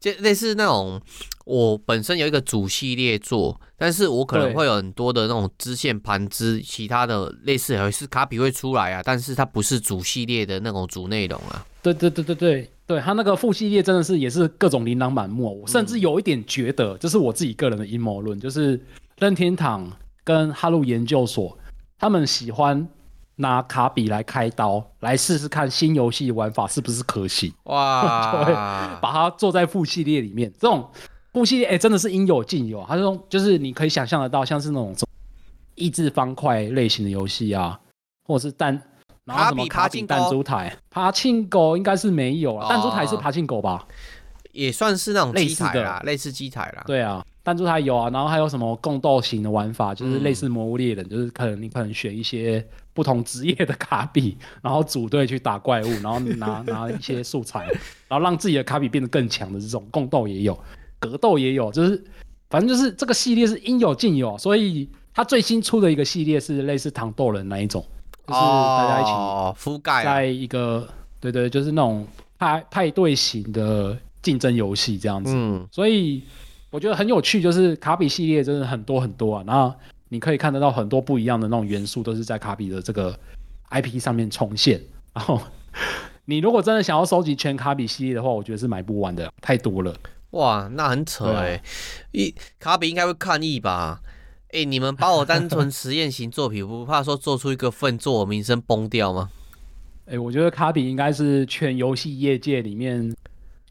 [0.03, 1.01] 就类似那种，
[1.45, 11.65] 我本身有一个主系列做，但是我可能会有很多的那种支线盘支，其他的类似还是卡比会出来啊，但是它不是主系列的那种主内容啊。
[11.81, 18.77] 对对对对对对，它那个副系列真的是也是各种琳琅满目，我甚至有一点觉得，这是我自己个人的阴谋论，就是
[19.19, 19.89] 任天堂
[20.25, 21.57] 跟哈路研究所
[21.97, 22.85] 他们喜欢。
[23.35, 27.51] 拿卡比来开刀，来试试看新游戏玩法是不是可行。
[27.63, 28.31] 哇！
[28.33, 30.51] 就会把它做在副系列里面。
[30.53, 30.89] 这种
[31.31, 32.85] 副系列，哎、欸，真的是应有尽有。
[32.87, 34.95] 它这种就是你可以想象得到，像是那种
[35.75, 37.79] 益智方块类型的游戏啊，
[38.27, 38.79] 或者是弹，
[39.25, 42.67] 然后什么卡比弹珠台、爬庆狗应该是没有了。
[42.67, 43.85] 弹珠台是爬庆狗吧？
[44.51, 46.83] 也算是那种机台啦，类似机台啦。
[46.85, 52.65] 对啊，弹珠台有啊，然后还有什么共斗型的玩法，就是类似魔物猎人，嗯、就是可能你可能选一些。
[52.95, 57.65] 不同职业的卡比，然后组队去打怪物，然后拿 拿一些素材，
[58.07, 60.55] 然后让自己的卡比变得更强的这种共斗也有，
[60.99, 62.03] 格斗也有，就是
[62.51, 67.83] 反正就是这个系列是应有尽有，所以它最新出的一个系列是类似糖豆人那一种，
[68.27, 69.11] 就是大家一起
[69.59, 70.87] 覆盖在一个、哦、
[71.19, 72.05] 对，对对，就是那种
[72.37, 76.21] 派派对型的竞争游戏这样子，嗯，所以
[76.73, 79.73] 我觉得很有趣，就是卡比系列真的很多很多啊，然后。
[80.09, 83.17] 你可以看得到很多不一样的那种元素，都是在卡比的这个
[83.71, 84.79] IP 上面重现。
[85.11, 85.41] 然后，
[86.25, 89.95] 你如果真的想要收集全卡比系列的话，我觉得是买不完的，太多了。
[90.31, 91.63] 哇，那很扯哎、欸！
[92.11, 94.01] 一、啊、卡比应该会抗议吧？
[94.49, 99.31] 哎、欸，你们把我当成实验型作品，不怕说做出一个粪作，我名声崩掉吗？
[100.05, 103.15] 哎、欸，我觉得卡比应该是全游戏业界里面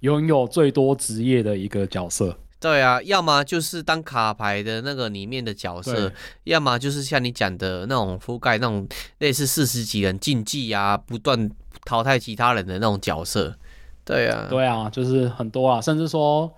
[0.00, 2.36] 拥有最多职业的一个角色。
[2.62, 6.12] 对啊，要么就是当卡牌的那个里面的角色，
[6.44, 11.50] 要么就是像你讲的那种覆盖那种类似四十几人竞技啊，不断
[11.84, 13.56] 淘汰其他人的那种角色。
[14.04, 16.50] 对啊，对啊，就是很多啊，甚至说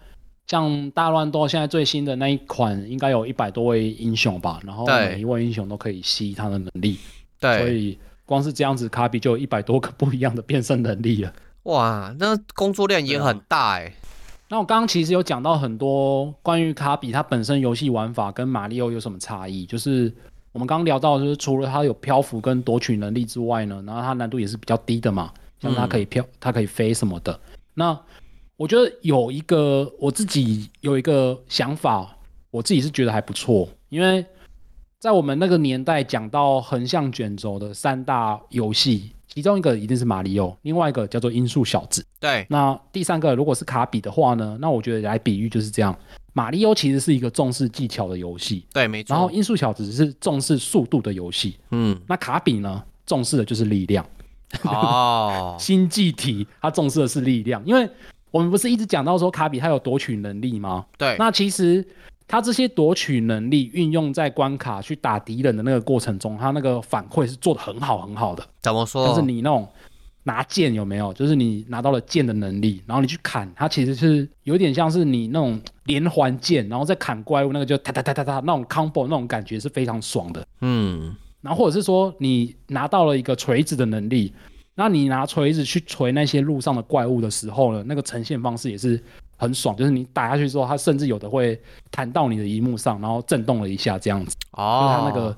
[0.46, 6.98] 像大乱斗现在最新的那一款，应该有一百多位英雄吧，然后每一位英雄都可以吸他的能力。
[7.40, 11.32] 对，所以光是这样子，卡比就有一百多个不一样的变身能力了。
[11.64, 13.94] 哇，那工作量也很大哎、欸。
[14.54, 20.14] 那我刚刚其实有讲到很多关于卡比它本身游戏玩法跟马里奥有什么差异，就是
[20.52, 27.36] 我们刚刚聊到，就是除了它有漂浮跟夺取能力之外呢，然后它难度也是比较低的嘛，像它可以飘，嗯、它可以飞什么的。
[27.74, 28.00] 那
[28.56, 32.16] 我觉得有一个我自己有一个想法，
[32.52, 34.24] 我自己是觉得还不错，因为
[35.00, 39.10] 在我们那个年代讲到横向卷轴的三大游戏。
[39.34, 42.06] 其中一个一定是马里奥，另外一个叫做音速小子。
[42.20, 44.56] 对，那第三个如果是卡比的话呢？
[44.60, 45.92] 那我觉得来比喻就是这样，
[46.32, 49.12] 马里奥其实是一个重视技巧的游戏，对，没错。
[49.12, 54.06] 然后音速小子是重视速度的游戏，嗯，那卡比呢，重视的就是力量。
[54.62, 57.90] 哦， 星际体它重视的是力量，因为
[58.30, 60.86] 我们不是一直讲到说卡比他有夺取能力吗？
[60.96, 61.84] 对，那其实。
[62.26, 68.44] 他这些夺取能力运用在关卡去打敌人的那个过程中，他那个反馈是做的很好很好的。
[68.62, 69.06] 怎么说？
[69.06, 69.68] 就是你那种
[70.22, 71.12] 拿剑有没有？
[71.12, 80.46] 就是你拿到了剑的能力，然后你去砍，它其实是有点像是你那种连环剑，然后再砍怪物，那个就哒哒哒哒哒那种 combo 那种感觉是非常爽的。
[80.62, 84.32] 嗯，然后或者是说你拿到了一个锤子的能力，
[84.74, 88.98] 那你拿锤子去锤那些路上的怪物的时候呢，那个呈现方式也是。
[89.36, 94.36] 很爽，就是你打下去之后，它甚至有的会弹到你的荧幕上，然后震动了一下这样子。
[94.52, 95.36] 哦，就是它那个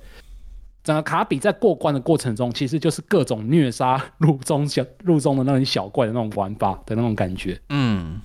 [0.84, 7.60] 整个卡比在过关的过程中，其实就是各种虐杀 路中小路中的那种小怪的那种玩法的那种感觉。
[7.70, 8.20] 嗯，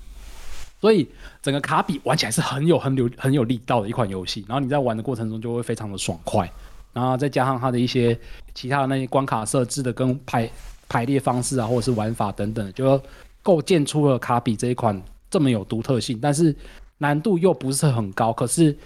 [0.80, 1.10] 所以
[1.42, 4.46] 整个卡比玩起来是很有很有很有力道的一款游戏。
[4.48, 6.52] 然后你在玩的过程中就会非常的爽快，
[6.94, 8.18] 然后再加上它的一些
[8.54, 10.48] 其他的那些关卡设置的跟排
[10.88, 13.02] 排列方式啊，或者是玩法等等，就
[13.42, 16.56] 构建出了卡比这一款这么有独特性，但是
[17.00, 18.78] 难度又不是很高，可是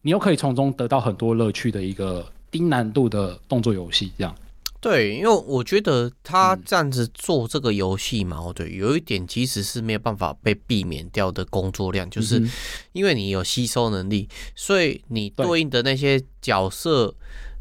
[0.00, 4.34] 你又可以从中得到很多乐趣的一个低难度的动作游戏，这样。
[4.80, 12.42] 对，因为我觉得他这样子做这个游戏嘛，嗯、对，有一点其实是没有办法被避免掉的工作量，就是
[12.90, 15.60] 因为你有吸收能力，所以你对。
[15.60, 17.14] 应的那些角色，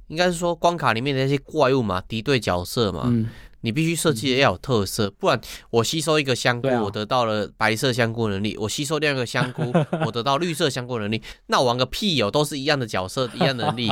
[0.08, 3.30] 应该是说关卡里面的那些怪物嘛，敌对角色嘛，嗯、
[3.62, 9.72] 你必须设计的要有特色，嗯、不然我吸收一个香菇，啊、我得到了白色香菇能力；我吸收另一个香菇，
[10.06, 11.22] 我得到绿色香菇能力。
[11.48, 13.90] 那我玩个屁哦，都是一样的角色，一样的能力。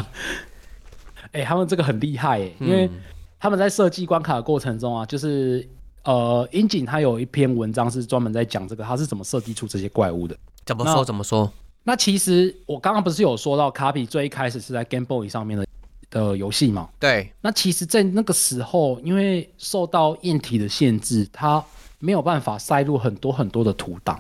[1.32, 3.01] 哎、 欸，他们这个很厉害哎，因为、嗯。
[3.41, 5.65] 他们在设计关卡的过程中啊，就是
[6.03, 10.36] 呃，樱井他有一篇文章是专门在讲这个，他是怎么设计出这些怪物的。
[10.65, 11.05] 怎么说？
[11.05, 11.49] 怎么说？
[11.84, 15.65] 那其实我刚刚不是有说到卡比最一开始是在 Game Boy 上面的
[16.09, 16.89] 的游戏嘛？
[16.99, 17.31] 对。
[17.41, 21.63] 那其实，在那个时候，因为受到硬体的限制，它
[21.99, 24.19] 没有办法塞入很多很多的图档，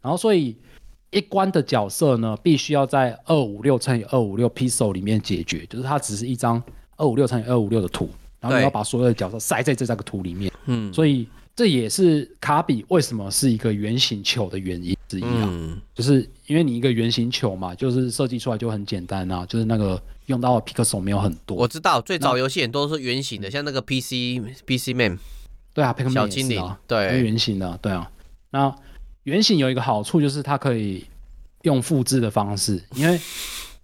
[0.00, 0.56] 然后所以
[1.10, 6.62] 一关的角色呢，必须要在二五六乘以二五六 pixel 里面解决，就是它只是一张
[6.96, 8.08] 二五六乘以二五六的图。
[8.40, 21.56] 然后你要把所有的角色塞在这张个图里面，嗯，所以这也是卡比为什么是一个圆形球的原因之一啊，嗯、就是因为你一个圆形球嘛，就是设计出来就很简单啊，就是那个用到的皮克手没有很多。
[21.56, 25.18] 我知道最早游戏很多都是圆形的，像那个 PC PC Man，
[25.74, 28.10] 对啊，小精灵，啊、对，圆形的，对啊。
[28.50, 28.74] 那
[29.24, 31.04] 圆形有一个好处就是它可以
[31.62, 33.20] 用复制的方式，因为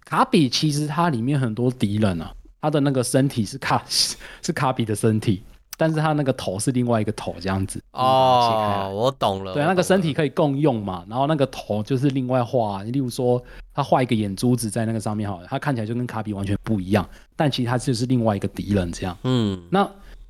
[0.05, 2.33] 卡比其实它里面很多敌人啊。
[2.59, 5.43] 它的那个身体是卡是卡比的身体，
[5.77, 9.53] 但是他那个头是另外一个头这样子哦，我懂了。
[9.53, 12.81] 对，那个身体可以共用嘛，然后那个头就是另外画。
[12.83, 13.41] 例如说，
[13.77, 19.15] 他画一个眼珠子在那个上面，好了，他看起来就跟卡比完全不一样，但其实他就是另外一个敌人这样。
[19.23, 19.85] 嗯，那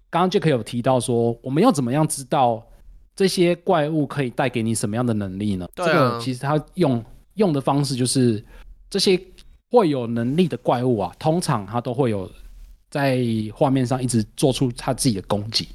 [0.10, 2.62] 刚刚 Jack 有提到说，我们要怎么样知道
[3.16, 5.66] 这些怪物可以带给你什么样的能力呢？
[5.66, 7.04] 啊，这个其实他用
[7.36, 8.44] 用的方式就是
[8.90, 9.20] 这些。
[9.70, 12.32] 会有能力的怪物啊，通常他都会有
[12.90, 13.22] 在
[13.54, 15.68] 画面上一直做出他自己的攻击。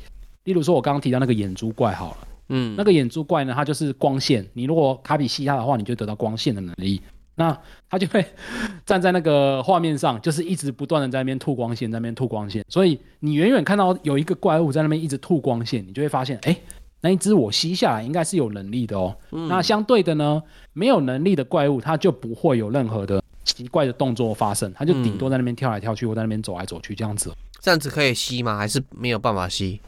[0.44, 4.48] 例如说，我刚刚提到那个眼珠怪好了，嗯，那个眼珠怪呢，它就是光线。
[4.54, 7.02] 你如果卡比吸它的话，你就得到光线的能力。
[7.35, 7.57] 那
[7.88, 8.25] 他就会
[8.85, 12.64] 站在那个画面上，就是一直不断的在那边吐光线，在那边吐光线。
[12.68, 16.57] 所以你远远看到有一个怪物在那边一直吐光线，你就会发现，哎，
[17.01, 19.16] 那一只我吸下来应该是有能力的哦。
[19.31, 20.42] 嗯，那相对的呢，
[20.73, 23.23] 没有能力的怪物，它就不会有任何的。
[23.45, 27.33] 奇怪的动作发生，它就顶多在那边跳来跳去，或在那边走来走去这样子。
[27.61, 28.57] 这样子可以吸吗？
[28.57, 29.81] 还是没有办法吸？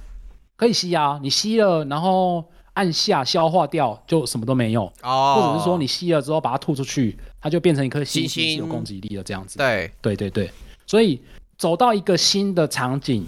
[0.57, 4.93] 可以吸啊，你吸了，然后按下消化掉，就什么都没有。
[5.05, 5.37] 哦。
[5.37, 9.59] 或者是说你吸了之后把它吐出去，它就变成一颗星星，有攻击力了这样子。
[9.59, 10.51] 对对对对。
[10.87, 11.21] 所以
[11.59, 13.27] 走到一个新的场景，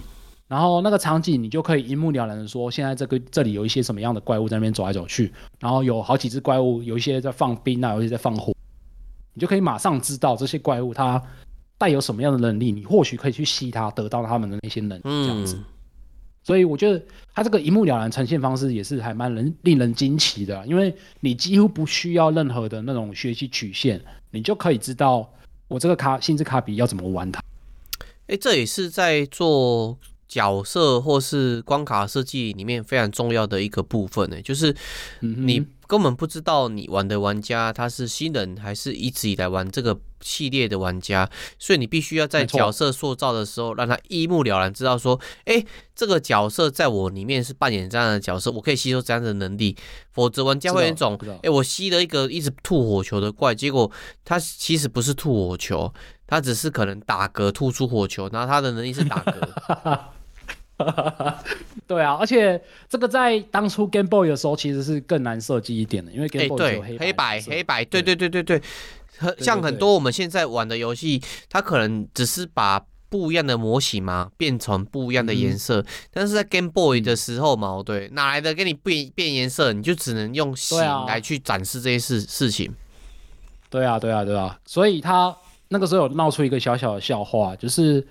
[0.49, 8.55] 然后那个场景你就可以一目了然的说，现在这个这里有一些什么样的怪物在那边走来走去，然后有好几只怪物，有一些在放冰啊，有一些在放火。
[9.35, 11.23] 你就可以马上知道这些怪物它
[11.77, 15.57] 带有什么样的能力，你或许可以去吸它，得到他们的那些能力，这样子。
[15.57, 15.65] 嗯、
[16.47, 17.03] 所以我觉得
[17.35, 25.29] 它这个一目了然呈现方式也是还蛮人令人惊奇的，因为你几乎不需要任何的那种学习曲线，你就可以知道
[25.67, 27.43] 我这个卡性质卡比要怎么玩它。
[28.29, 34.73] 哎、欸，这也是在做角色或是关卡设计里面非常重要的一个部分呢，就是
[35.19, 35.67] 你。
[35.87, 49.77] 根本不知道你玩的玩家他是新人还是一直以来玩这个系列的玩家，所以你必须要在角色塑造的时候让他一目了然知道说，哎，这个角色在我里面是扮演这样的角色，我可以吸收这样的能力，
[50.13, 53.91] 否则玩家会有一种，哎，我吸了一个一直吐火球的怪，结果
[54.25, 55.93] 他其实不是吐火球，
[56.27, 59.99] 他只是可能打嗝吐出火球，然后他的能力是打嗝。
[61.87, 68.63] 对啊，而且这个在当初 Game Boy 的时候其实是更难设计一点的，因为 Game Boy 有黑白、欸、黑白，黑白，对对对对对，
[69.39, 79.73] 像很多我们现在玩的游戏，它可能只是把不一样的模型嘛变成不一样的颜色，嗯、但是在 Game Boy 的时候嘛，对，哪来的给你变变颜色？
[79.73, 82.71] 你就只能用形来去展示这些事事情。
[83.71, 85.35] 对啊，对啊，对啊，所以他
[85.69, 88.07] 那个时候有闹出一个小小的笑话，就是。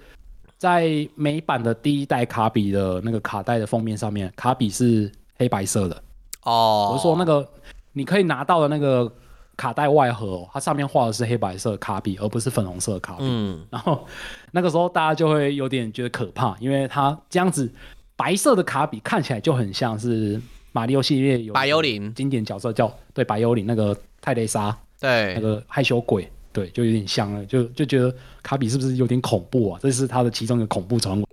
[0.58, 6.04] 在美版的第一代卡比的那个卡带的封面上面，卡比是黑白色的。
[6.44, 6.92] 哦。
[6.94, 7.48] 我说那个
[7.94, 9.12] 你可以拿到的那个
[9.58, 13.24] 卡带外盒，它上面画的是黑白色卡比，而不是粉红色卡比。
[13.24, 14.06] 嗯，然后
[14.52, 17.72] 那个时候大家就会有点觉得可怕，因为它这样子
[18.16, 20.42] 白色的卡比看起来就很像是
[20.72, 22.14] 马里奥系列有白幽灵。
[22.14, 25.34] 经典角色叫对白幽灵那个泰雷莎，对。
[25.36, 29.80] 那个害羞鬼，对，就有点像了，就就觉得卡比是不是有点恐怖啊？
[29.84, 31.28] 这是他的其中一个恐怖传闻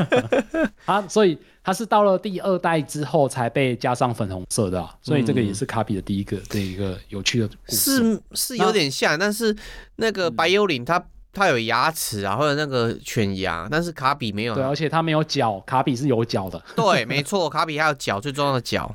[0.84, 9.56] 啊，所以他是到了第二代之后才被加上粉红色的、啊，所以这个也是卡比的第一个这一个有趣的故事，是是有点像，但是
[9.96, 11.02] 那个白幽灵它。
[11.38, 14.54] 它有牙齿啊，或者那个犬牙，但是卡比没有。
[14.54, 16.58] 对，而且它没有脚，卡比是有脚的。
[16.74, 18.90] 对， 没错，卡比还有脚，最重要的脚。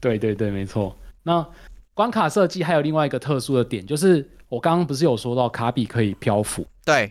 [0.00, 0.98] 对对对，没错。
[1.22, 1.46] 那
[1.94, 7.10] 关卡设计还有另外一个特殊的点，就是我刚刚不是有说到卡比可以漂浮，对，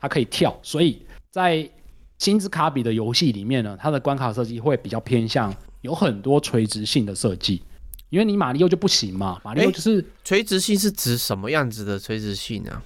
[0.00, 1.70] 它可以跳，所以在
[2.18, 7.62] 星之卡比的游戏里面呢，它的关卡设计会比较偏向有很多垂直性的设计，
[8.10, 12.82] 因为你马里奥就不行嘛，马里奥就是垂直性是指什么样子的垂直性啊？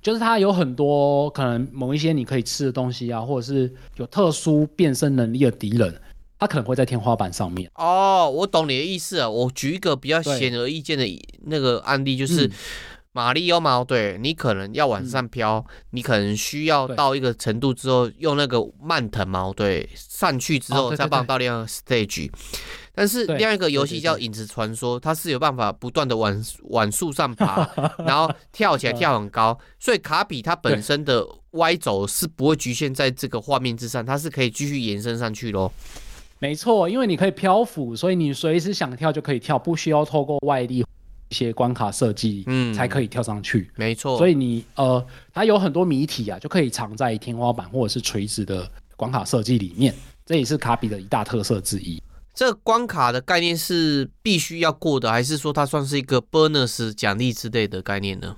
[0.00, 6.00] 就是它有很多可能某一些你可以吃的东西啊，或者是有特殊变身能力的敌人，
[6.38, 7.68] 它可能会在天花板上面。
[7.74, 9.28] 哦，我懂你的意思啊。
[9.28, 11.04] 我举一个比较显而易见的
[11.46, 12.48] 那个案例，就是
[13.16, 22.30] 马里奥嘛，对，你可能要往上飘，嗯，你可能需要到一个程度之后，用那个慢藤毛，对，上去之后再放到另一个 stage。
[22.94, 27.66] 但是另外一个游戏叫《影子传说》，它是有办法不断的往往树上爬，
[28.04, 35.72] 然后跳起来跳很高，所以卡比它本身的歪走是不会局限在这个画面之上，它是可以继续延伸上去喽。
[36.38, 40.84] 没错，因为你可以漂浮，所以你随时想跳就可以跳，不需要透过外力
[41.28, 43.70] 一些关卡设计，嗯，才可以跳上去。
[43.76, 52.02] 没错，所以你呃，它有很多谜题啊，就可以藏在天花板或者是垂直的关卡设计里面，这也是卡比的一大特色之一。
[52.34, 58.36] 这关卡的概念是必须要过的，还是说它算是一个 bonus 奖励之类的概念呢？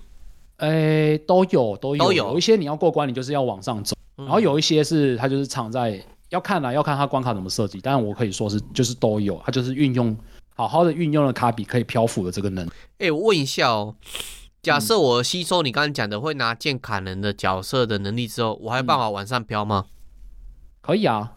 [0.59, 2.31] 诶，都有，都有，都有。
[2.31, 7.81] 有一些你要过关，你就是要往上走，嗯、然后有一些是它就是藏在，要看啦，要看它关卡怎么设计。
[7.83, 10.17] 但是我可以说是就是都有，它就是运用
[10.59, 12.71] 好好的运用了卡比可以漂浮的这个能力。
[12.99, 13.95] 诶，我问一下哦，
[14.61, 19.87] 假设我吸收你刚刚讲的会拿剑砍人的角色的能力之后，我还有办法往上飘吗？
[19.87, 19.91] 嗯、
[20.81, 21.35] 可以啊。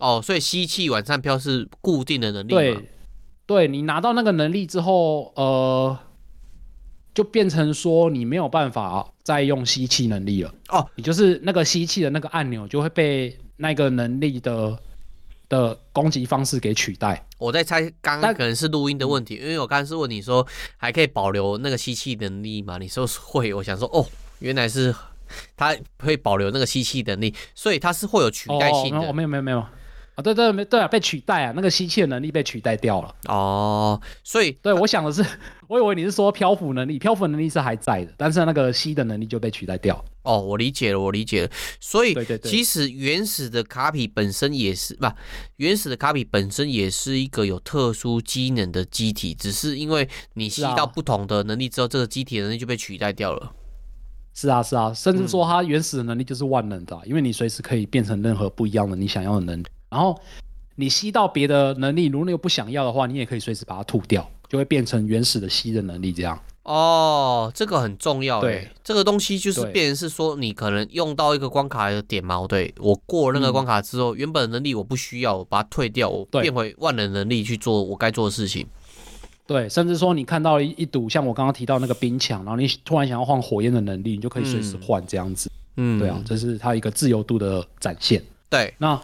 [0.00, 2.58] 哦，所以吸气往上飘是固定的能力吗？
[2.58, 2.88] 对，
[3.44, 5.98] 对你拿到那个能力之后，呃，
[7.12, 10.54] 就变成说你没有办法再用吸气能力了。
[10.70, 14.78] 哦，你就是那个吸气的那个按钮就会被那个能力的
[15.48, 17.24] 的攻击方式给取代。
[17.38, 20.46] 我在猜，刚刚可能是录音的问题，因为我刚刚是问你说
[20.76, 22.78] 还可以保留那个吸气能力吗？
[22.78, 24.04] 你说会，我想说哦，
[24.40, 24.94] 原来是
[25.56, 29.08] 它会保留那个吸气能力，所以它是会有取代性的。
[29.08, 29.64] 哦，没有没有没有。
[30.18, 33.14] 啊，对对没对啊，被取代啊，那个吸气的能力被取代掉了。
[33.28, 35.24] 哦，所以对我想的是，
[35.68, 40.04] 我以为你是说漂浮能力，漂浮能力是还在的，但是那个吸的能力就被取代掉。
[40.22, 41.50] 哦，我理解了，我理解了。
[41.78, 45.06] 所以，对对对，其实原始的卡比本身也是不，
[45.58, 53.52] 原始的卡比本身也是一个有特殊机能的机体，只是因为你吸到不同的能力之后，这个机体的能力就被取代掉了。
[54.34, 59.64] 是啊，是啊，甚至说它原始的能力就是万能的，嗯，因为你随时可以变成任何不一样的你想要的能力。
[59.88, 60.18] 然后
[60.76, 66.38] 你吸到别的能力，如果你又不想要的话，你也可以随时把它吐掉，就会变成原始的吸的能力这样。
[66.64, 68.42] 哦，这个很重要。
[68.42, 72.46] 对，这个东西就是变成是说，你可能用到一个关卡的点嘛。
[72.46, 78.66] 对，我过了那个关卡之后，嗯，原本的能力我不需要，我把它退掉，我变回万能能力去做我该做的事情。
[79.46, 85.50] 对，甚至说你看到一一堵像我刚刚提到那个冰墙，然后你突然想要换火焰的能力，你就可以随时换这样子。
[85.78, 88.22] 嗯，对啊，这是它一个自由度的展现。
[88.50, 89.00] 对，那。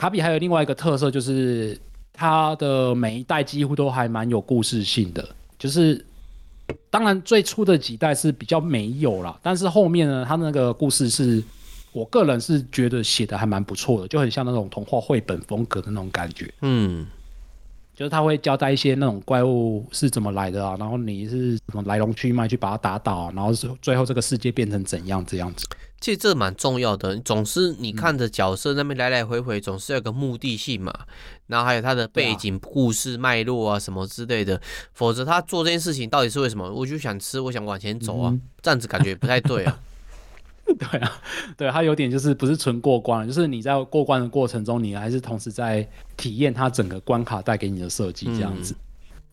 [0.00, 1.78] 卡比还有另外一个特色，就是
[2.10, 5.28] 它的每一代几乎都还蛮有故事性的。
[5.58, 6.02] 就是
[6.88, 11.44] 当然最初的几代是比较没有啦，但是后面呢，它那个故事是
[11.92, 16.50] 我个人是觉得写的还蛮不错的，就很像那种童话绘本风格的那种感觉。
[16.62, 17.06] 嗯，
[18.00, 25.66] 就是他会交代一些那种怪物是怎么来的啊，然后你是什么来龙去脉去把它打倒啊，然后最后这个世界变成怎样这样子。
[26.00, 30.90] 其实这蛮重要的，总是你看着角色那边来来回回，总是有个目的性嘛。
[31.48, 34.58] 然后还有他的背景故事脉络啊什么之类的，
[34.94, 36.72] 否则他做这件事情到底是为什么？
[36.72, 39.78] 我就想吃，我想往前走啊，这样子感觉不太对啊。
[40.78, 41.22] 对啊，
[41.56, 48.74] 对，它有点就是不是纯过关，就是你在过关的过程中，你还是同时在体验它整个关卡带给你的设计这样子。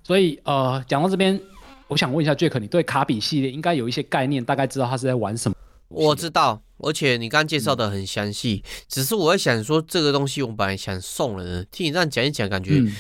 [0.04, 1.40] 所以呃，讲到这边，
[1.88, 5.56] 我想问一下 Jack，你对卡比系列应该有一些概念，大概知道他是在玩什么？
[5.90, 12.94] 我知道，而且你刚刚介绍的很详细，嗯，只是我在想说这个东西我本来想送人的，听你这样讲一讲，感觉、嗯、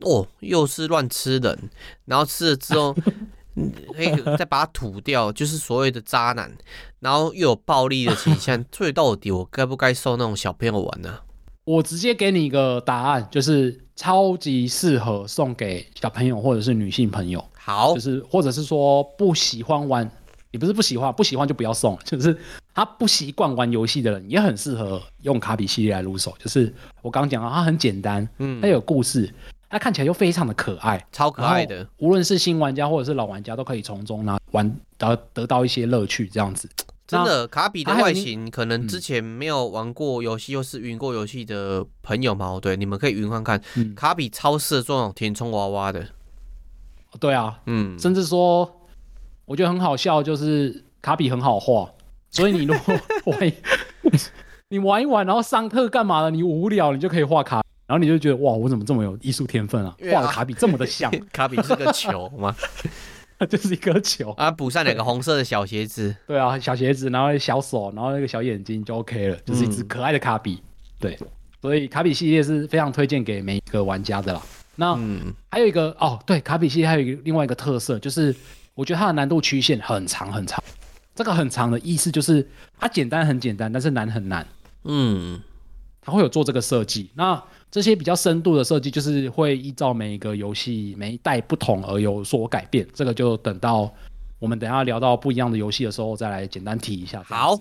[0.00, 1.70] 哦又是乱吃人，
[2.04, 2.96] 然后吃了之后
[3.94, 6.50] 可以再把它吐掉，就是所谓的渣男，
[7.00, 11.18] 然后又有暴力的倾向，所以到底我该不该送那种小朋友玩呢？
[11.64, 17.44] 我直接给你一个答案，就是超级适合送给小朋友或者是女性朋友。
[17.56, 20.10] 好，就是或者是说不喜欢玩，
[20.50, 21.96] 也不是不喜欢，不喜欢就不要送。
[22.04, 22.36] 就是
[22.74, 26.34] 他不习惯玩游戏的人，也很适合用卡比系列来入手。
[26.40, 29.32] 就是我刚刚讲到，它很简单，嗯，它有故事，
[29.72, 31.88] 它看起来又非常的可爱，超可爱的。
[31.96, 36.68] 无论是新玩家或者是老玩家，都可以从中呢玩然后得到一些乐趣，这样子。
[37.08, 43.60] 真的，卡比的外形可能之前没有玩过游戏，又是云过游戏的朋友嘛，对，你们可以云看看。
[43.76, 46.06] 嗯、卡比超适合做那种填充娃娃的。
[47.18, 48.80] 对啊，嗯，甚至说，
[49.46, 51.90] 我觉得很好笑，就是卡比很好画，
[52.30, 52.94] 所以你如果
[53.32, 53.52] 玩，
[54.68, 57.61] 你玩一玩，然后上课干嘛了，你无聊，你就可以画卡，
[57.92, 62.56] 然后你就觉得哇，我怎么这么有艺术天分啊，画的卡比这么的像， 卡比是个球吗？
[63.50, 66.16] 就是一颗球啊，补上两个红色的小鞋子。
[66.26, 70.54] 对啊，小鞋子，然后小手，然后那个小眼睛就 OK 了，就是一只可爱的卡比。
[70.54, 70.62] 嗯、
[71.00, 71.18] 对，
[71.60, 74.40] 所以卡比系列是非常推荐给每一个玩家的啦。
[74.74, 78.34] 那、嗯、还有一个哦，对，卡比系列还有一个另外一个特色，就是
[78.74, 80.62] 我觉得它的难度曲线很长很长。
[81.14, 84.46] 这个很长的意思就是它简单很简单，但是难很难。
[84.84, 85.40] 嗯，
[86.02, 87.08] 它会有做这个设计。
[87.14, 92.86] 那这些比较深度的设计，就是会依照每一个游戏每一代不同而有所改变。
[92.92, 93.90] 这个就等到
[94.38, 97.22] 我们等一下聊到不一样的游戏的时候，再来简单提一下。
[97.22, 97.58] 好，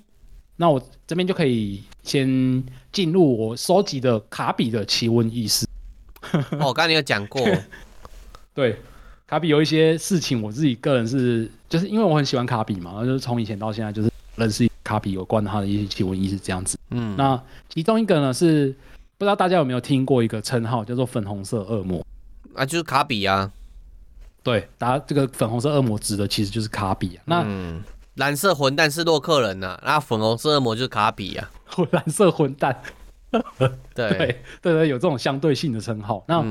[0.58, 2.62] 那我这边就可以先
[2.92, 5.66] 进入我收集的卡比的奇闻异事。
[6.60, 7.42] 哦，我刚才有讲过，
[8.54, 8.76] 对，
[9.26, 16.78] 卡比有一些事情，我自己个人是就是因为我很喜欢卡比嘛，就是从以前到现在就是认识卡比有关他的一些奇闻异事这样子。
[16.90, 18.76] 嗯，那其中一个呢是。
[19.18, 22.04] 不知道大家有没有听过一个称号叫做“粉红色恶魔”
[22.58, 23.52] 啊，就是卡比啊。
[24.42, 27.22] 对，大家这个粉红色恶魔指的其实就是卡比啊。
[27.26, 27.84] 那、嗯、
[28.16, 31.52] 蓝色混蛋是洛克人呐、啊，那粉红色恶魔就是卡比啊。
[31.92, 32.76] 蓝色混蛋，
[33.30, 33.40] 对
[33.94, 34.10] 对
[34.60, 36.24] 对对，有这种相对性的称号。
[36.28, 36.42] 那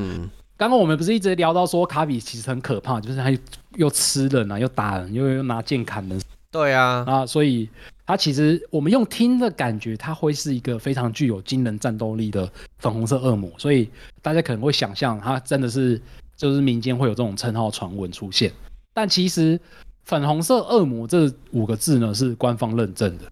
[0.57, 3.37] 刚刚、嗯、我们不是一直聊到说卡比其实很可怕，就是他
[3.75, 6.23] 又吃人啊，又打人，又又拿剑砍人。
[6.51, 7.69] 对啊，啊，所以。
[8.07, 13.89] 它其实我们用听的感觉，它会是一个非常具有惊人战斗力的粉红色恶魔，所以
[14.21, 16.03] 大家可能会想象它真的是
[16.35, 18.51] 就是民间会有这种称号传闻出现。
[18.93, 19.61] 但其实
[20.03, 23.31] 粉红色恶魔这五个字呢是官方认证的，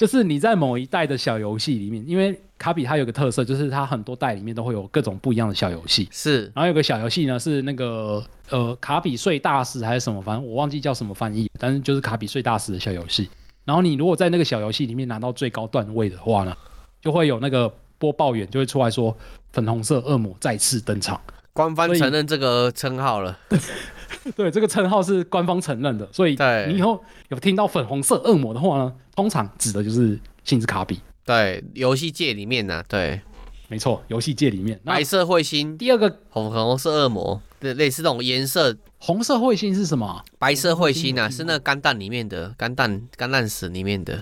[0.00, 6.44] 就是你在某一代的小游戏里面，因为卡比它有个特色，就是它很多代里面都会有各种不一样的小游戏，是。
[6.54, 8.24] 然后有个小游戏呢是那个。
[8.48, 13.28] 呃，卡比睡大师还是什么，反正我忘记叫什么翻译，但是就是卡比睡大师的小游戏。
[13.66, 16.56] 然后你如果在那个小游戏里面拿到最高段位的话呢，
[17.02, 19.14] 就会有那个播报员就会出来说，
[19.52, 21.20] 粉红色恶魔再次登场，
[21.52, 23.38] 官方承认这个称号了。
[24.36, 26.36] 对，这个称号是官方承认的，所以
[26.68, 31.00] 你以后有听到粉红色恶魔的话呢，通常指的就是星之卡比。
[31.24, 33.20] 对，游戏界里面呢、啊，对。
[33.68, 38.76] 没错，游戏界里面白色彗星，第二个红红色恶魔，对，类似这种颜色。
[38.98, 40.24] 红色彗星是什么？
[40.40, 44.16] 白色彗星啊，是那个钢弹里面的钢蛋钢弹史里面的。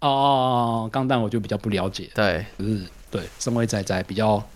[0.00, 0.10] 哦哦
[0.84, 2.10] 哦，钢弹我就比较不了解。
[2.14, 4.46] 对，就是对，身为仔仔比较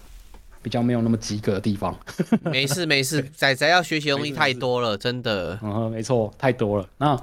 [0.64, 1.94] 比较没有那么及格的地方。
[2.42, 5.58] 没 事没事， 仔仔要学习的东西太多了，真的。
[5.62, 6.88] 嗯，没错，太多了。
[6.96, 7.20] 那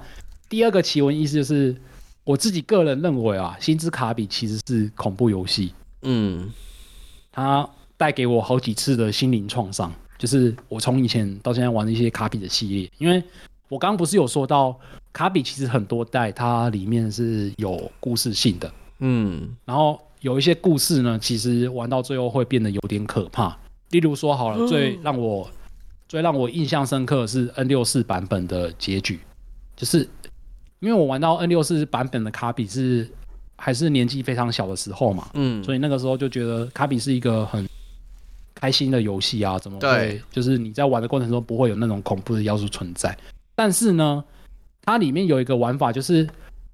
[0.47, 1.75] 第二个奇闻异事就是，
[2.23, 5.73] 我自己个人认为啊，星之卡比其实是恐怖游戏。
[6.03, 6.51] 嗯。
[7.31, 7.67] 它
[7.97, 13.23] 带给我好几次的心灵创伤，就是我从以前到现在玩的一些卡比的系列，因为
[13.69, 14.77] 我刚刚不是有说到
[15.13, 18.69] 卡比其实很多代它里面是有故事性的，
[18.99, 23.55] 嗯，然后有一些故事呢，其实玩到最后会变得有点可怕。
[23.89, 25.47] 例如说好了，最让我
[26.07, 29.19] 最让我印象深刻的是 N 六四版本的结局，
[29.75, 30.07] 就是
[30.79, 33.07] 因为我玩到 N 六四版本的卡比是。
[33.63, 37.63] 还是年纪非常小的时候嘛，嗯，所以那个时候就觉得卡比是一个很
[38.55, 40.19] 开心的游戏啊，怎么会？
[40.31, 43.15] 就是你在玩的过程中不会有那种恐怖的要素存在。
[43.53, 44.23] 但是呢，
[44.81, 46.27] 它里面有一个玩法，就是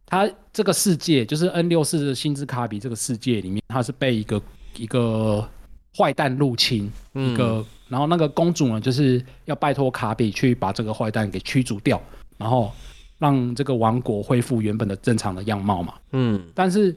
[0.07, 4.41] 它这个世界，就是 N 六四的星之卡比这个世界里面，它是被一个
[4.75, 5.47] 一个
[5.95, 12.01] 坏蛋入侵，嗯、一个，然后那个公主呢，就是要拜托卡比去把这个坏蛋给驱逐掉，
[12.37, 12.71] 然后。
[13.19, 15.95] 让这个王国恢复原本的正常的样貌嘛。
[16.11, 16.95] 嗯，但是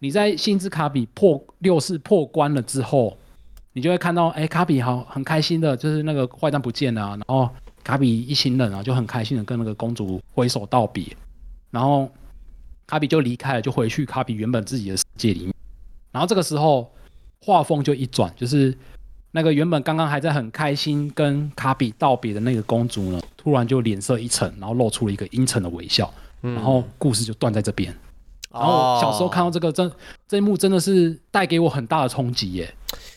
[0.00, 3.16] 你在星之卡比破六四破关了之后，
[3.72, 7.48] 你就会看到，哎，卡比好很开心的，就是那个坏蛋不见了啊，然后
[7.84, 11.06] 卡比一行人啊就很开心的跟那个公主挥手道别，
[11.70, 12.10] 然后
[12.86, 15.54] 卡比就离开了，就回去卡比原本自己的世界里面。
[16.10, 16.92] 然后这个时候
[17.40, 18.76] 画风就一转，就是。
[19.34, 26.12] 那个原本刚刚还在很开心跟卡比道别的那个公主呢，突然就脸色一沉，然后露出了一个阴沉的微笑，
[26.42, 27.96] 然后故事就断在这边。
[28.50, 29.90] 然后小时候看到这个这
[30.28, 32.74] 这一幕真的是带给我很大的冲击耶，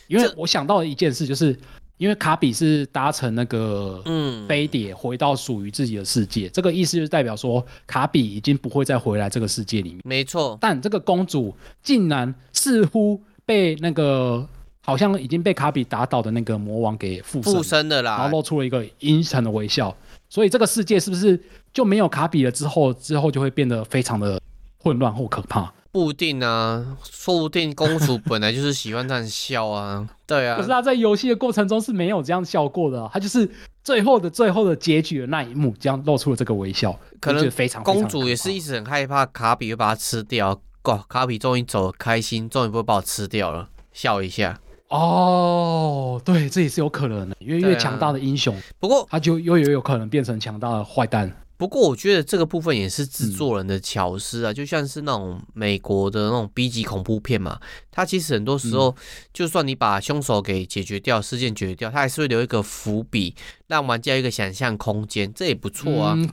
[0.08, 1.54] 因为我想到的一件事就是。
[1.98, 10.00] 因为卡比是搭乘那个嗯飞碟回到属于自己的世界，嗯、这个意思就是代表说卡比已经不会再回来这个世界里面。
[10.04, 14.46] 没错，但这个公主竟然似乎被那个
[14.82, 19.96] 好像已经被卡比打倒的那个魔王给附身，附身的啦，然后露出了一个阴沉的微笑。
[20.28, 21.40] 所以这个世界是不是
[21.72, 22.50] 就没有卡比了？
[22.50, 24.40] 之后之后就会变得非常的
[24.78, 25.72] 混乱或可怕？
[25.96, 30.58] 不一定啊，说不定公主本来就是喜欢这样笑啊， 对啊。
[30.58, 33.50] 可是她在游戏的过程中是没有这样笑过的，她就是
[33.82, 44.60] 最后的最后的结局的那一幕，这样露出了这个微笑，可能非常公主也是一直很害怕卡比会把她吃掉，哇，卡比终于走了，开心，终于不会把我吃掉了，笑一下。
[44.90, 51.34] 哦，对，这也是有可能的，因为越强大的英雄，不过他就又有有可能变成强大的坏蛋。
[51.58, 57.58] 不过我觉得这个部分也是制作人的巧思啊，嗯、就像是那种美国的那种 B 级恐怖片嘛，
[57.90, 58.94] 它其实很多时候，
[59.32, 63.34] 就算你把凶手给解决掉，事件解决掉，它还是会留一个伏笔，
[63.68, 66.30] 让玩家一个想象空间，这也不错啊、嗯。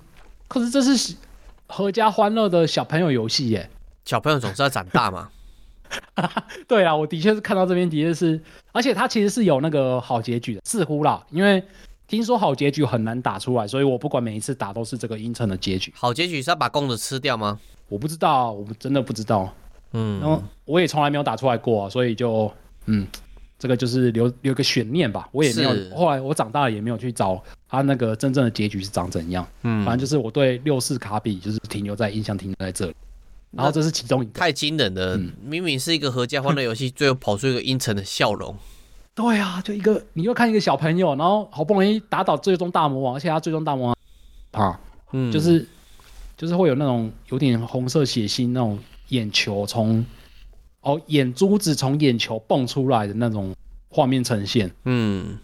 [0.50, 1.16] 可是这是
[1.68, 3.70] 合家欢乐的小朋友游戏耶，
[4.04, 5.30] 小朋友总是要长大嘛。
[6.68, 11.64] 对啊，我的确是看到这边的确是，而且它其实是有那个好结局的，似乎啦，因为。
[12.08, 15.92] 听说好结局很难打出来，所以我不管每一次打都是这个阴沉的结局。
[15.96, 17.60] 好结局是要把公主吃掉吗？
[17.90, 19.54] 我不知道，我真的不知道。
[19.94, 22.52] 嗯，然后我也从来没有打出来过，所以就
[22.86, 23.08] 嗯，
[23.58, 25.30] 这个就是留留个悬念吧。
[25.32, 29.48] 我也没有，后来我长大了也没有去找他那个真正的结局是长怎样。
[29.62, 32.96] 嗯，反正就是我对六四卡比就是停留在印象停留在这里。
[33.52, 38.56] 然后这是其中一个太惊人了，嗯、明明是一个合家欢乐游戏，最后跑出一个阴沉的笑容。
[39.16, 43.88] 对啊，就一个，你又看一个小朋友，然后好不容易打倒最终大魔王，而且他最终大魔
[44.52, 44.80] 王，啊，
[45.12, 45.68] 嗯，就是
[46.36, 50.04] 就是会有那种有点红色血腥那种眼球从
[50.82, 53.54] 哦眼珠子从眼球蹦出来的那种
[53.88, 55.38] 画面呈现，嗯，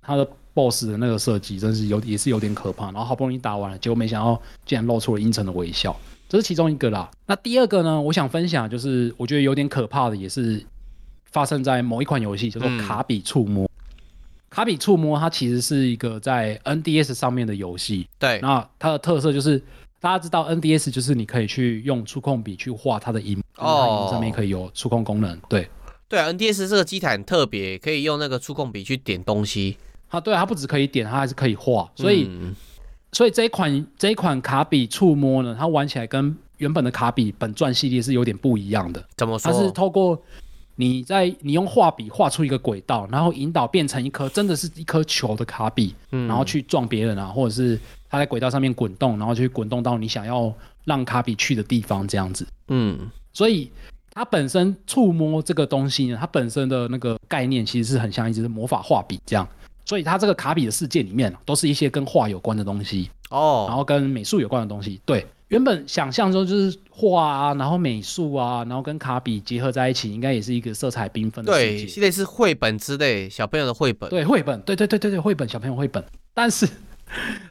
[0.00, 5.94] 他的 BOSS 的那个设计真是有也是有点可怕，然后好不容易打完了，结果没想到竟然露出了阴沉的微笑，
[6.30, 7.10] 这是其中一个啦。
[7.26, 10.64] 那第二个呢，我想分享就是我觉得有点可怕的也是。
[11.32, 13.64] 发生在某一款游戏叫做《卡比触摸》。
[13.66, 13.70] 嗯、
[14.50, 18.06] 卡比触摸它其实是一个在 NDS 上面的游戏。
[18.18, 19.58] 对，那它的特色就是
[20.00, 25.38] 大家知道 NDS 就是你可以去用触控笔去画它的荧幕，哦，上面可以有触控功能。
[25.48, 25.68] 对，
[26.08, 29.76] 对啊，NDS 这个机台很特别，可以用那个触控笔去点东西。
[30.10, 31.90] 它对，它不只可以点，它还是可以画。
[31.94, 32.54] 所以，嗯、
[33.12, 39.02] 所以这一款这一款卡比触摸呢，它玩起来跟原本的卡比本传系列是有点不一样的。
[39.16, 39.50] 怎么说？
[39.50, 40.22] 它是透过
[40.76, 50.52] 你在你用画笔画出一个轨道，然后引导变成一颗真的是一颗球的卡比，嗯、然后去撞别人啊，或者是它在轨道上面滚动，然后去滚动到你想要
[50.84, 52.46] 让卡比去的地方这样子。
[52.68, 52.98] 嗯，
[53.32, 53.70] 所以
[54.12, 59.46] 它本身触摸这个东西呢，它本身的那个概念其实是很像一支魔法画笔这样，
[59.84, 65.26] 所以它这个卡比的世界里面都是一些跟画有关的东西哦，然后跟美术有关的东西，对。
[65.52, 71.76] 原本想象中就是画啊，然后美术啊，然后跟卡比结合在一起，应该也是一个色彩缤纷的世界。
[71.76, 74.08] 对，系列是绘本之类，小朋友的绘本。
[74.08, 76.02] 对，绘本，对对对对对，绘本，小朋友绘本。
[76.32, 76.66] 但是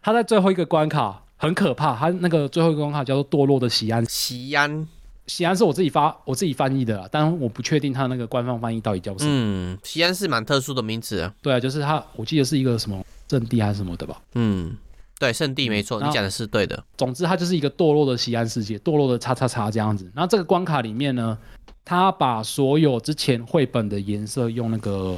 [0.02, 4.04] 他在最后一个关卡很可怕，他那个最后一个关卡叫做堕落的西安。
[4.10, 4.88] 西安，
[5.28, 9.30] 西安是我自己发我自己翻译的啦，但我不确定他那个官方翻译到底叫什么。
[9.32, 11.32] 嗯，西安是蛮特殊的名字啊。
[11.44, 14.20] 对啊，就是他，我记得是一个什么阵地还是什么的吧。
[14.34, 14.76] 嗯。
[15.22, 16.84] 对，圣地没错，嗯、你讲的是对的。
[16.98, 20.12] 总之，它就是一个堕落的西安世界，堕落的叉叉叉这样子。
[20.16, 21.38] 然后这个关卡里面呢，
[21.86, 25.16] 它把所有之前绘本的颜色用那个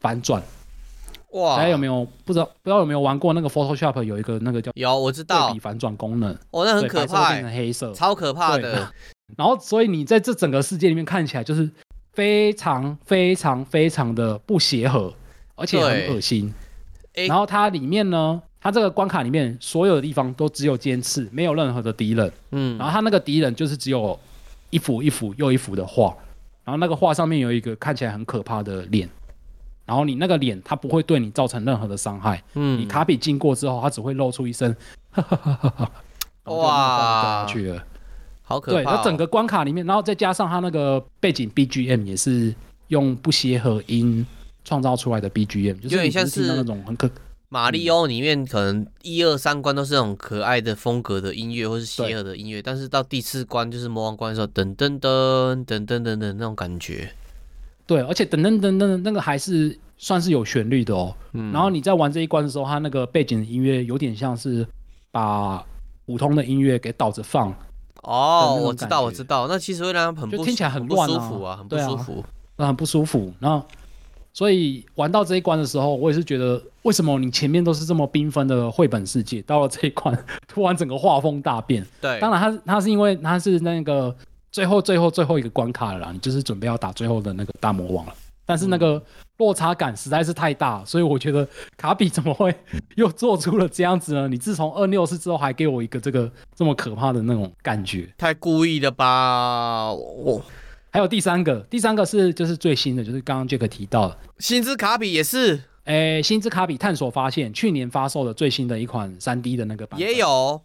[0.00, 0.42] 反转。
[1.30, 1.56] 哇！
[1.56, 2.44] 大家有没有不知道？
[2.46, 6.36] 不知道有没有玩过那个 Photoshop 有一个那个叫有我知道对比反转功能。
[6.50, 8.92] 哦，那很可怕，变成黑色，超可怕的。
[9.36, 11.70] 然后，所以你在这整个世界里面看起来就是
[12.12, 15.14] 非常非常非常的不协和，
[15.54, 16.52] 而且很恶心。
[17.28, 18.42] 然后它里面呢？
[18.64, 22.32] 它这个关卡里面所有的地方都只有尖刺，没有任何的敌人。
[22.52, 24.18] 嗯，然后它那个敌人就是只有
[24.70, 26.16] 一幅一幅又一幅的画，
[26.64, 29.06] 然后那个画上面有一个看起来很可怕的脸，
[29.84, 32.42] 然后你那个脸它不会对你造成任何的伤害。
[32.54, 34.74] 嗯，你卡比经过之后，它只会露出一声
[35.10, 37.84] 哈哈哈哈哈，哇，去了，
[38.44, 38.82] 好可怕、哦。
[38.82, 42.54] 对，它整个关卡里面，然后再加上它那个背景 BGM 也是
[42.88, 44.26] 用不协和音
[44.64, 47.10] 创造出来的 BGM，就是有点像是那种很可。
[47.54, 57.08] 马里奥里面可能一二三关都是那种可爱的风格的音乐，或是邪恶的音乐，但是到第四关就是魔王关的时候，噔噔噔噔噔噔的那种感觉。
[57.86, 61.14] 对，而且噔噔噔噔那个还是算是有旋律的哦。
[61.30, 61.52] 嗯。
[61.52, 64.66] 然后你在玩这一关的时候，它那个背景音乐有点像是
[65.12, 65.64] 把
[66.06, 67.54] 普通的音乐给倒着放，
[68.02, 69.46] 哦，我知道，我知道。
[69.46, 72.24] 那其实会让人很不就听起来很不舒服啊，很不舒服，
[72.56, 73.32] 那很不舒服。
[73.38, 73.64] 然后，
[74.34, 80.12] 所以玩到这一关的时候，我也是觉得，为什么你前面都是这么缤纷的绘本世界，到了这一关，
[80.46, 81.86] 突然整个画风大变？
[82.00, 84.14] 对，当然他他是因为他是那个
[84.50, 88.14] 最后最后最后一个关卡了啦，你就是准备要打最后的那个大魔王了。
[88.46, 89.02] 但是那个
[89.38, 92.54] 落差感实在是太大，所以我觉得卡比怎么会
[92.96, 94.28] 又做出了这样子呢？
[94.28, 99.90] 你自从二六四之后，还给我一个这个这么可怕的那种感觉，太故意了吧？
[99.90, 100.42] 我
[100.94, 110.62] 还有第三个，第三个是就是最新的，就是刚刚杰克提到的星之卡比也是，诶，星之卡比探索发现去年发售的最新的一款三 D 的那个版也有，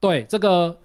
[0.00, 0.76] 对这个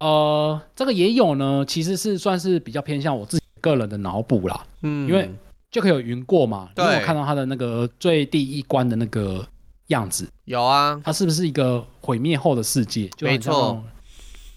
[0.00, 5.30] 呃这个也有呢，其实是算是比较偏向我自己个人的脑补啦，嗯，因为。
[5.70, 6.70] 就可以有云过嘛？
[6.72, 9.44] 对，因为我看到他的那个最第一关的那个
[9.88, 13.08] 样子，有啊，它是不是一个毁灭后的世界？
[13.16, 13.82] 就没错，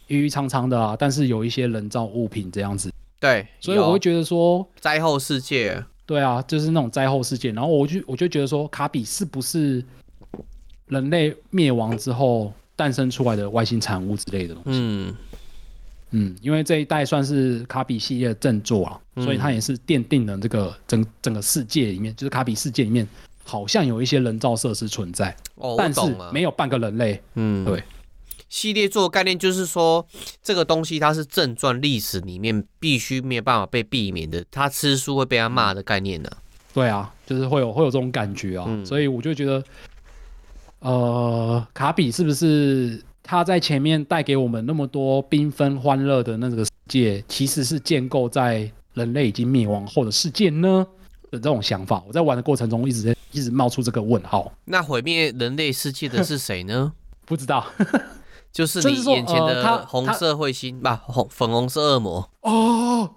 [0.06, 2.92] 鱼鱼苍苍的啊，但是有一些人造物品这样子。
[3.20, 7.52] 对，所以我会觉得说灾后世界，对啊，就是那种灾后世界。
[7.52, 9.84] 然后我就我就觉得说，卡比是不是
[10.88, 14.70] 人类灭亡之后诞生出来的外星产物之类的东西？
[14.74, 15.16] 嗯。
[16.12, 23.06] 嗯，因为这一代算是卡比系列的正作啊，嗯、所以它也是奠定了这个整整个世界里面，就是卡比世界里面
[23.44, 26.00] 好像有一些人造设施存在，哦，但是
[26.32, 27.22] 没有半个人类。
[27.36, 27.84] 嗯，对。
[28.50, 30.06] 系列作的概念就是说，
[30.42, 36.38] 这个东西它是正传历史里面必须没有办法被避免的，他吃书会被他骂的概念呢、啊。
[36.74, 39.64] 对啊，就是会有会有这种感觉啊，嗯、所以我就觉得，
[40.80, 43.04] 呃，卡比是不是？
[43.30, 50.88] 他在前面带给我们那么多缤纷欢乐的那个世界，其实是建构在人类已经灭亡后的世界呢
[51.30, 52.02] 的这种想法。
[52.08, 54.50] 我在玩的过程中一直在一直冒出这个问号。
[54.64, 56.94] 那毁灭人类世界的是谁呢？
[57.28, 57.68] 不知道，
[58.58, 63.08] 就是你眼前的红色彗星吧，红粉红色恶魔哦，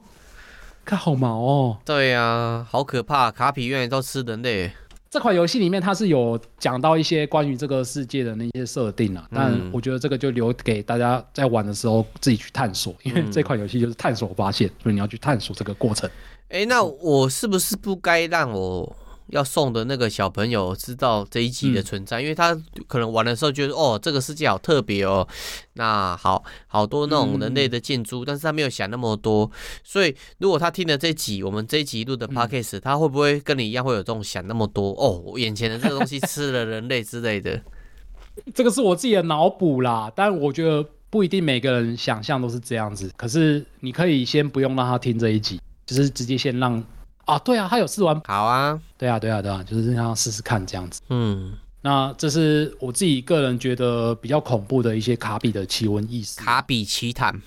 [0.84, 1.78] 看好毛哦。
[1.82, 4.70] 对呀、啊，好可怕，卡比原来都吃人类。
[5.09, 16.07] 这款游戏里面，它是有讲到一些关于这个世界的那些设定啊，但我觉得这个就留给大家在玩的时候自己去探索，因为这款游戏就是探索发现，所以你要去探索这个过程。
[16.51, 18.95] 哎，那我是不是不该让我？
[19.31, 22.55] 要送的那个小朋友知道这一集的存在，嗯、因为他
[22.87, 25.26] 可能玩的时候觉得哦，这个世界好特别哦，
[25.74, 29.51] 那好好多那种人类的建筑，嗯、但是他没有想那么多，
[29.85, 35.22] 所以如果他听了这一集，我们这一集录的 podcast，、嗯、他会不会跟你一样会有这种想那么多哦？
[35.24, 37.61] 我眼前的这个东西吃了人类之类的，
[38.55, 46.83] 这个是我自己的脑补啦，但我觉得不一定每个人想象都是这样子，可是你可以先不用让他听这一集，就是直接先让。
[47.31, 51.01] 啊，对啊，他有试玩，好啊，对啊，对啊，对啊，就是让他试试看这样子。
[51.11, 56.41] 嗯，那这是我自己个人觉得比较恐怖的一些卡比的奇闻异事。
[56.41, 57.41] 卡比奇谈。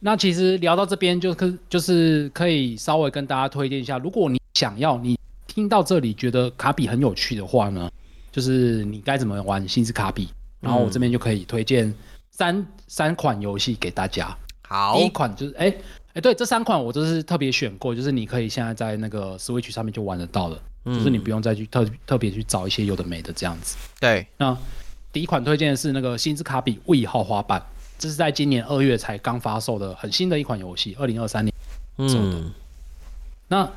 [0.00, 7.90] 那其实聊到这边就可就是可以稍微跟大家推荐一下，如果你想要你听到这里觉得卡比很有趣的话呢，
[8.32, 11.92] 就是你该怎么玩星之卡比，然后我这边就可以推荐
[12.30, 14.34] 三、嗯、三款游戏给大家。
[14.66, 15.74] 好，第一款就是哎。
[16.18, 23.76] 哎，对，这三款我都是特别选过，就是你可以现在在那个 Switch 上面就玩得到了，嗯、就是你不用再去特特别去找一些有的没的这样子。
[24.00, 24.58] 对，那
[25.12, 27.60] 第一款推荐的是那个《星之卡比 Wii 豪华版》，
[28.00, 31.54] 这是在今年二月才刚发售的很新的一款游戏，二零二三年
[31.98, 32.40] 做的。
[32.40, 32.52] 嗯、
[33.46, 33.70] 那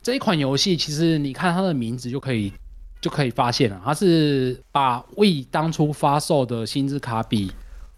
[0.00, 2.52] 这一款游戏其实你看它的名字就可以
[3.00, 7.48] 就可以发现了，它是把 Wii 当初发售的《星之卡比》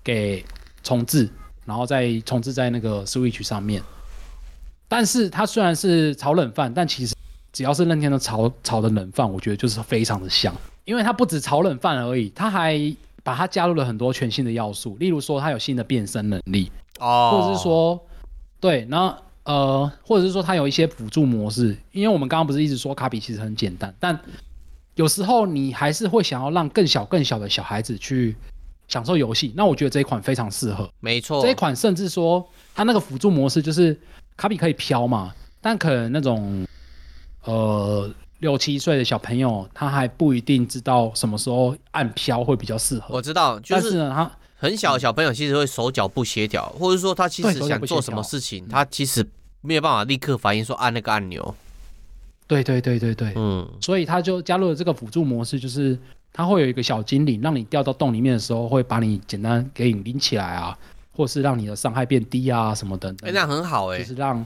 [0.03, 0.43] 给
[0.83, 1.29] 重置。
[1.67, 3.83] 然后再重置在那个 Switch 上面，
[4.89, 7.15] 但是它虽然是炒冷饭，但其实
[7.53, 10.55] 只要是任天堂炒炒的冷饭，我觉得就是非常的香，
[10.85, 12.81] 因为它不止炒冷饭而已，它还
[13.25, 18.01] 把它加入了很多全新的要素，例如说它有新的变身能力，哦，或者是说，
[18.61, 24.17] 对，然后呃，或者是说它有一些辅助模式，因为我们刚刚不是一直说卡比其实很简单，但
[24.95, 28.37] 有时候你还是会想要让更小更小的小孩子去。
[28.89, 30.89] 享受游戏，那我觉得这一款非常适合。
[31.01, 33.99] 没错，这一款甚至说它那个辅助模式就是
[34.37, 36.67] 卡比可以飘嘛，但可能那种
[37.45, 38.09] 呃
[38.39, 43.15] 六七岁的小朋友他还不一定知道什么时候按飘会比较适合。
[43.17, 49.27] 我知道，就是、但是呢，他很小的小朋友其实会手脚不协调，或者说他其实想做什么事情，他其实
[49.63, 51.55] 没有办法立刻反应说按那个按钮。
[52.47, 55.99] 对对对对对，嗯，所以他就加入了这个辅助模式，就是。
[56.37, 60.77] 它会有一个小精灵，让你掉到洞里面的时候，会把你简单给你拎起来啊，
[61.15, 63.31] 或是让你的伤害变低啊，什么等等。
[63.31, 64.45] 哎，那很好哎，就是让，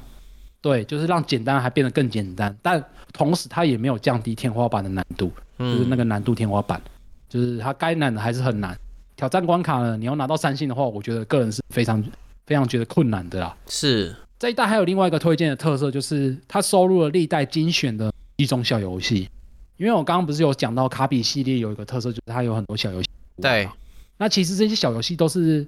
[0.61, 2.83] 对，就是让简单还变得更简单，但
[3.13, 6.81] 同时它也没有降低天花板的难度，嗯、就是那个难度天花板，
[7.29, 8.79] 就是它该难的还是很难。
[9.17, 12.01] 挑战关卡呢，你要拿到三星的话，我觉得个人是非常
[12.47, 13.57] 非常觉得困难的啦。
[13.67, 19.29] 是这一代还有另外一个推荐的特色，就是它收录了历代精选的一种小游戏。
[19.81, 23.09] 因为我刚刚不是有讲到卡比系列有一个特色，就是它有很多小游戏。
[23.41, 23.67] 对，
[24.19, 25.67] 那其实这些小游戏都是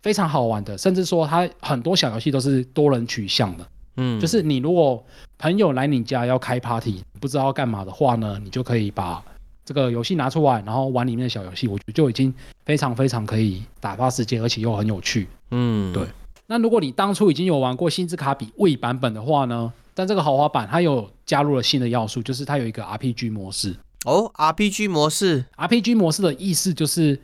[0.00, 3.66] 非常好玩的，甚至说它很多小游戏都是多人取向的。
[3.96, 5.04] 嗯，就是你如果
[5.36, 9.22] 朋友来你家要开 party，不知道要干嘛的话呢，你就可以把
[9.66, 12.32] 这个游戏拿出来，然后玩里面的小游戏，我觉得就已经
[12.64, 15.28] 非常非常可以打发时间，而且又很有趣。
[15.50, 16.06] 嗯，对。
[16.46, 23.76] 那如果你当初已经有玩过星之卡比 Wii 版本的话呢，但这个豪华版它有加入了新的要素，就是它有一个 RPG 模式。
[24.06, 27.20] 哦，RPG 模式，RPG 模式的意思就是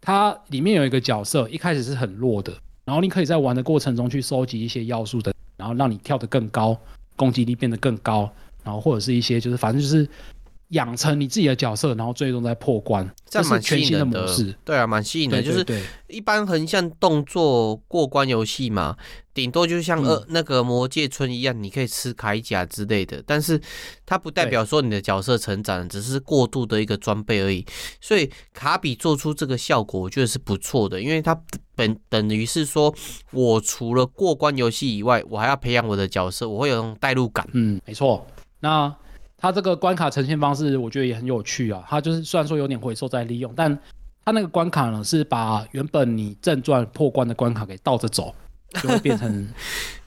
[0.00, 2.52] 它里面有一个角色，一开始是很弱的，
[2.84, 5.32] 然后你可以在玩的过程中去收集一些要素的。
[5.56, 6.78] 然后让你跳得更高，
[7.16, 8.30] 攻击力变得更高，
[8.62, 10.08] 然后或者是一些就是反正就是
[10.68, 14.54] 养成你自己的角色，然后最终再破关，这是全新的模式。
[14.64, 15.42] 对啊，蛮吸引的。
[15.42, 15.64] 就是
[16.08, 18.96] 一般横向动作过关游戏嘛，
[19.32, 23.60] 顶多就像呃、嗯、那个魔界村一样，你可以吃铠甲之类的，但是
[24.04, 27.64] 它不代表说你的角色成长，只是过度的一个装备而已。
[28.00, 31.40] 所以卡比做出这个效果，我觉得是不错的，因为它。
[31.78, 32.92] 本等于是说，
[33.30, 37.48] 我除了过关游戏以外，我还要培养我的角色，我会有那种代入感。
[37.52, 38.26] 嗯，没错。
[38.58, 38.92] 那
[39.40, 41.84] 它这个关卡呈现方式，我觉得也很有趣啊。
[41.88, 43.78] 它就是虽然说有点回收再利用，但
[44.24, 48.34] 它那个关卡呢，是把原本你正传破关的关卡给倒着走，
[48.82, 49.48] 就会变成，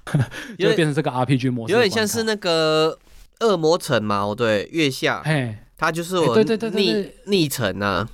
[0.59, 2.97] 就会变成这个 RPG 模式，有点像是那个
[3.39, 4.23] 恶魔城嘛。
[4.23, 8.07] 哦，对，月下，嘿，它就是我对对对逆逆城啊。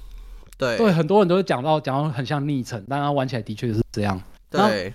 [0.57, 4.20] 对对，很多人都会讲到讲到很像逆城，但它玩起来的确是这样。
[4.49, 4.91] 对，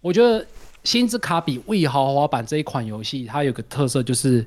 [0.00, 0.40] 我觉得
[0.82, 4.44] 《星之卡比 Wii 豪华版》这一款游戏，它有个特色就是，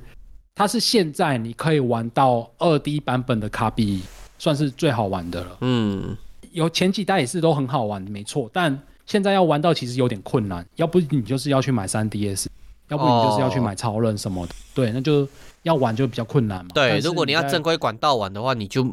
[0.57, 4.01] 它是现在你可以玩到二 D 版本的卡比，
[4.39, 5.57] 算是最好玩的了。
[5.61, 6.17] 嗯，
[6.51, 8.49] 有前几代也是都很好玩，没错。
[8.51, 12.47] 但现在要玩到其实有点困难，要不你就是要去买 3DS，
[12.87, 14.53] 要不你就是要去买超人什么的。
[14.53, 15.27] 哦、对，那就
[15.61, 16.71] 要玩就比较困难嘛。
[16.73, 18.83] 对，如果你要正规管道玩的话，你就。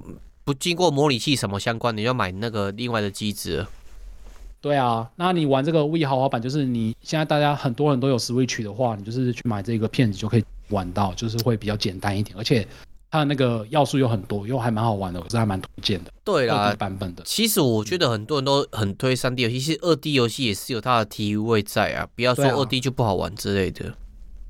[0.47, 3.67] 不经过模拟器什么相关，你要买那个另外的机子。
[4.61, 10.45] 对啊，那你玩这个 Wii 豪华版，就是你现在大家很多人都有 Switch 的话，你就是去买这个片子就可以
[10.75, 12.67] 玩到，就是会比较简单一点，而且
[13.11, 16.13] 它的那个要素又很多，又还蛮好玩的，我是还蛮推荐的。
[16.25, 17.23] 对啦，版本的。
[17.25, 23.95] 其实我觉得很多人都很推三 D 游戏，其实二 D 游戏也是有它的体味在啊，不要说二 D 就不好玩之类的。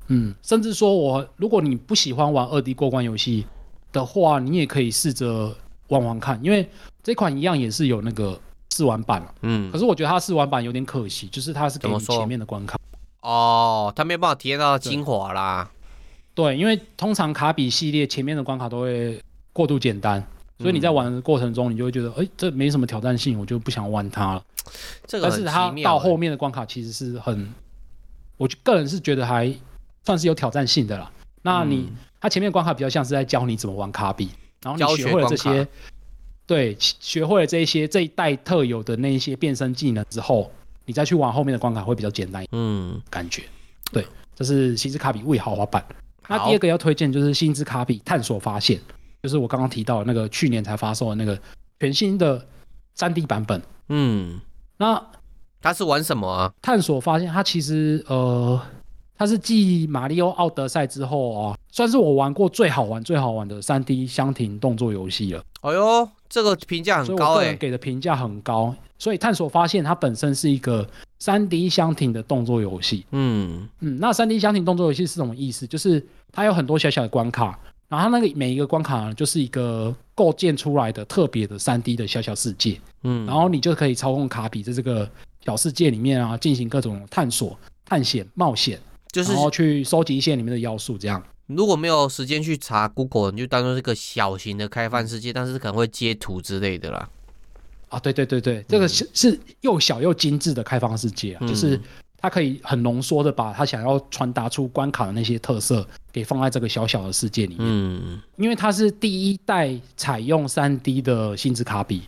[0.07, 3.45] 嗯，甚至说我如果你不喜欢玩二 D 过关游戏
[3.93, 5.55] 的话，你也可以试着。
[5.89, 6.67] 玩玩看，因为
[7.03, 8.41] 这款一样也是有那个
[8.73, 12.75] 试玩版，嗯，可是我觉得它试玩版有点可惜，就是它是给你前面的关卡。
[13.21, 15.69] 哦，它没有办法体验到精华啦
[16.35, 16.55] 对。
[16.55, 19.19] 因为通常卡比系列前面的关卡都会
[19.51, 20.23] 过度简单，
[20.59, 24.43] 所以你在玩的过程中，你就会觉得，哎、嗯欸，这没什么挑战性，我就不想玩它了。
[25.07, 27.51] 这个、欸，但是它到后面的关卡其实是很，
[28.37, 29.51] 我个人是觉得还
[30.03, 31.11] 算是有挑战性的啦。
[31.41, 34.29] 那你、嗯、它前面关卡比较像是在教你怎么玩卡比。
[34.61, 35.67] 然后你学会了这些，
[36.47, 40.51] 对，学会了这一些这一代特有的那一些变身技能之后，
[40.85, 43.43] 你再去玩后面的关卡会比较简单，嗯，感觉，
[43.91, 44.03] 对，
[44.35, 45.85] 这是星之卡比 Wii 豪华版。
[46.27, 48.79] 那第二个要推荐就是星之卡比探索发现，
[49.23, 51.39] 就是我刚刚提到的那个去年才发售的那个
[51.79, 52.45] 全新的
[52.93, 53.61] 三 D 版本。
[53.89, 54.39] 嗯，
[54.77, 55.01] 那
[55.61, 56.53] 它是玩什么啊？
[56.61, 58.61] 探索发现它其实呃。
[59.17, 65.41] 它是继《马里奥奥德赛》之后啊，算是我玩过最好玩、最好玩的三 D 箱庭动作游戏了。
[65.65, 68.73] 哎呦，这个评价很高哎、欸，给的评价很高。
[68.99, 70.87] 所以探索发现它本身是一个
[71.17, 73.03] 三 D 箱庭的动作游戏。
[73.09, 75.65] 嗯嗯，那三 D 箱庭动作游戏是什么意思？
[75.65, 77.59] 就是它有很多小小的关卡，
[77.89, 82.79] 然后它那个每一个关卡呢，就是一个构建出来的特别的三 D 的小小世界。
[83.01, 85.09] 嗯，然后你就可以操控卡比在这个
[85.43, 88.79] 小世界里面啊，进行各种探索、探险、冒险。
[89.11, 91.23] 就是然后去收集一些里面的要素，这样。
[91.47, 97.07] 如果没有时间去查 Google，你就当做是个小型的开放世界，但是可能会截图之类的啦。
[97.89, 101.79] 啊，对对对对，这个是是又小又精致的开放世界啊，嗯、就是
[102.17, 107.59] 它可以很浓缩的把它想要传达出关卡的那些特色给放在这个小小的世界里面。
[107.61, 112.01] 嗯，因为它是第一代采用三 D 的星之卡比，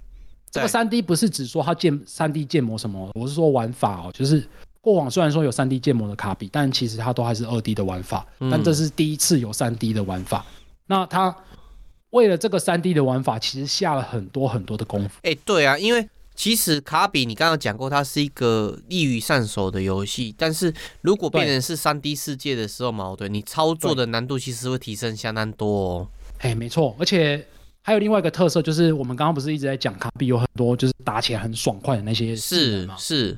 [0.49, 4.43] 这个三 D 不是只说它建三 D 建模什么，我是说玩法哦，就是。
[4.87, 8.25] 过往虽然说有三 D 建模的卡比，但其实它都还是二 D 的玩法。
[8.49, 10.45] 但这是第一次有三 D 的玩法。
[10.47, 11.35] 嗯、那它
[12.11, 15.17] 为了这个三 D 的玩法，其实下了很多很多的功夫。
[15.23, 20.33] 哎、欸，对啊，因为其实卡比你刚刚讲过，它是一个易于上手的游戏。
[20.37, 26.07] 但是如果变成是三 D 世界的时候矛盾，你操作的难度其实会提升相当多哦。
[26.37, 27.45] 哎，没错，而且
[27.81, 33.37] 还有另外一个特色，就是我们刚刚不是一直在讲卡比有很多就是打起来很爽快的那些是是，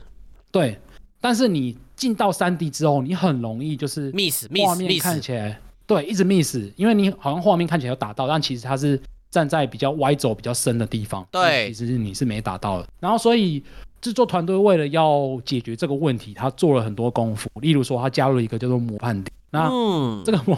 [0.51, 0.79] 对。
[1.21, 8.99] 但是你进到三 D 之后，你很容易就是 miss 画面看起来对一直 miss，因为你好像画面看起来有打到，但其实它是
[9.29, 12.87] 站在比较歪走比较深的地方，对，其实你是没打到的。
[12.99, 13.63] 然后所以
[14.01, 19.33] 制作团队为了要解决这个问题，他做了很多功夫，例如说他加入了一个叫做模判定。
[19.51, 20.57] 那、嗯、这个模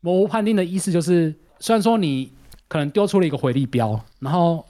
[0.00, 2.30] 模糊判定的意思就是，虽然说你
[2.68, 4.64] 可能丢出了一个回力镖，然后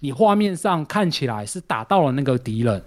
[0.00, 2.82] 你画面上看起来是打到了那个敌人，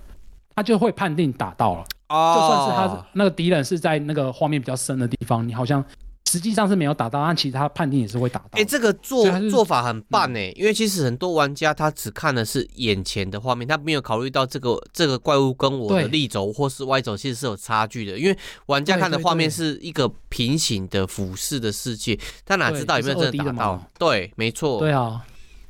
[0.56, 1.86] 他就会判定打到了。
[2.10, 5.84] 哦、就算是他那个敌人是在那个画面比较深的地方，你好像。
[6.30, 8.52] 实际上是没有打到，但其实他判定也是会打到。
[8.52, 18.18] 哎、欸，这个做做法很棒哎，因为其实很多玩家他只看的是眼前的画面，他没有考虑到这个这个怪物跟我的立轴或是歪轴其实是有差距的。
[18.18, 18.38] 因为
[18.68, 23.84] 玩家看的画面是一个平行的俯视的世界，他哪知道有没有真的打到？
[24.00, 24.80] 对，没错。
[24.80, 25.22] 对啊，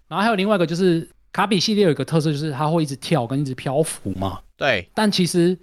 [0.09, 4.39] 然后还有另外一个就是卡比系列有一个特色，就是它会一直跳跟一直漂浮嘛。
[4.57, 5.57] 对，但其实。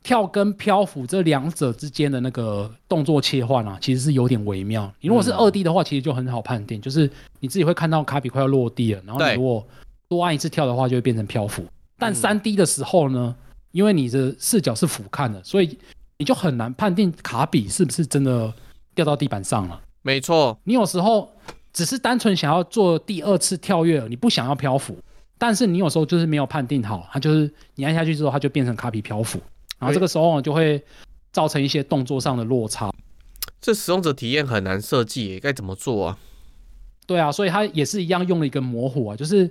[0.00, 4.90] 跳跟漂浮这两者之间的那个动作切换啊，其实是有点微妙。
[5.00, 9.66] 你如果是二 D 的话，其实就很好判定，就是你自己会看到卡比快要落地了，然后你如果
[10.08, 11.64] 多按一次跳的话，就会变成漂浮。
[11.98, 13.34] 但三 D 的时候呢，
[13.72, 15.76] 因为你的视角是俯瞰的，所以
[16.16, 18.50] 你就很难判定卡比是不是真的
[18.94, 19.78] 掉到地板上了。
[20.02, 21.28] 没错，你有时候
[21.78, 24.98] 只是单纯想要做第二次跳跃，你不想要漂浮，
[25.38, 29.38] 但是你有时候就是没有判定好，它就是你按下去之后，它就变成卡比漂浮。
[29.78, 30.82] 然后这个时候就会
[31.30, 32.92] 造成一些动作上的落差，
[33.60, 36.18] 这使用者体验很难设计，该怎么做啊？
[37.06, 39.48] 对啊，所以它也是一样用了一个模糊啊，就是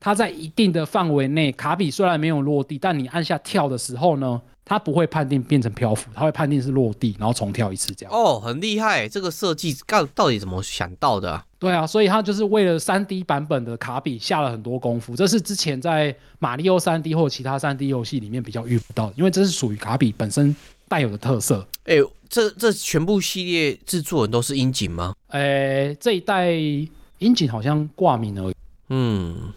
[0.00, 8.14] 它在一定的范围内，卡比虽然没有落地，但你按下跳的时候呢，它不会判定变成漂浮，它会判定是落地，然后重跳一次这样。
[8.14, 11.44] 哦，很厉害，这个设计到到底怎么想到的啊？
[11.58, 20.54] 对啊，所以它就是为了三 D 版本的卡比下了很多功夫，这是之前在马里奥三 D 或者其他三 D 游戏里面比较遇不到的，因为这是属于卡比本身
[20.86, 21.66] 带有的特色。
[21.84, 21.96] 哎，
[22.28, 25.14] 这这全部系列制作人都是樱井吗？
[25.28, 28.54] 哎，这一代樱井好像挂名而已。
[28.90, 29.52] 嗯，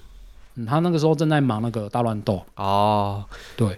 [0.56, 2.44] 嗯，他那个时候正在忙那个大乱斗。
[2.56, 3.24] 哦，
[3.56, 3.78] 对，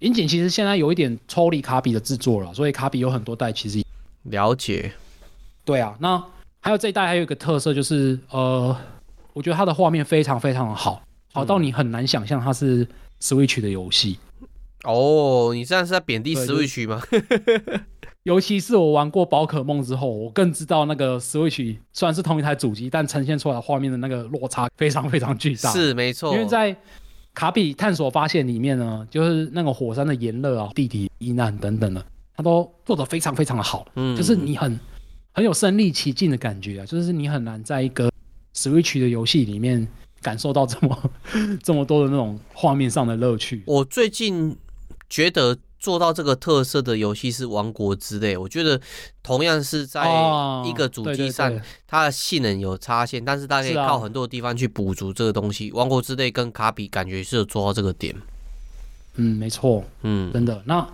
[0.00, 3.82] 樱井其实现在有一点抽离卡比的制作了，所以卡比有很多代其实
[4.24, 4.92] 了解。
[5.64, 6.22] 对啊，那。
[6.62, 8.76] 还有这一代还有一个特色就是，呃，
[9.32, 11.00] 我觉得它的画面非常非常的好，
[11.32, 12.84] 好到你很难想象它是
[13.20, 14.18] Switch 的游戏。
[14.82, 17.00] 哦，你这样是在贬低 Switch 吗？
[18.24, 25.70] 尤其是我玩过宝可梦之后，我更知道那个 Switch 虽然是同一台主机，但呈现出来的画面的那个落差非常非常巨大。
[25.70, 26.76] 是没错，因为在
[27.36, 33.86] 卡比探索发现里面呢，就是那个火山的炎热啊、地底遇难等等的，他都做得非常非常的好。
[33.94, 34.80] 嗯，就是你很。
[35.32, 38.10] 很有身临其境的感觉啊，就是你很难在一个
[38.54, 39.86] Switch 的游戏里面
[40.22, 41.10] 感受到这么
[41.62, 43.62] 这么多的那种画面上的乐趣。
[43.66, 44.56] 我最近
[45.10, 48.80] 觉得做到这个特色的游戏是《王国之泪》，我觉得
[49.22, 50.04] 同样是在
[50.64, 51.56] 一个主机上，
[51.86, 55.70] 它的性能有差线，但是它可以靠很多地方去补足这个东西。
[55.76, 58.12] 《王国之泪》跟卡比感觉是有做到这个点。
[59.14, 60.84] 嗯，没错，嗯，真的那。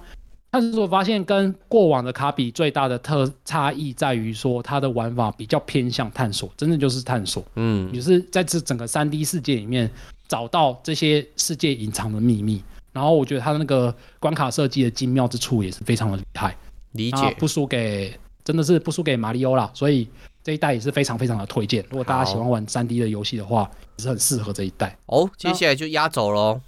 [0.51, 9.90] 但是我发现跟过往的卡比最大的特差异在于说，它的玩法比较偏向探索，真的就是探索，嗯，就是在这整个三 D 世界里面
[10.28, 12.62] 找到这些世界隐藏的秘密。
[12.93, 16.57] 然后我觉得它的那个关卡设计的精妙之处也是非常的厉害，
[16.93, 18.12] 理解不输给，
[18.45, 19.70] 真的是不输给马里奥啦。
[19.72, 20.09] 所以
[20.43, 21.84] 这一代也是非常非常的推荐。
[21.88, 24.97] 如果大家喜欢玩三 D 的游戏的话，也是很适合这一代。
[25.07, 26.61] 哦，接下来就压轴喽。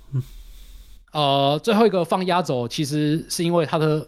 [1.12, 4.06] 呃，最后一个放压轴，其实是因为它的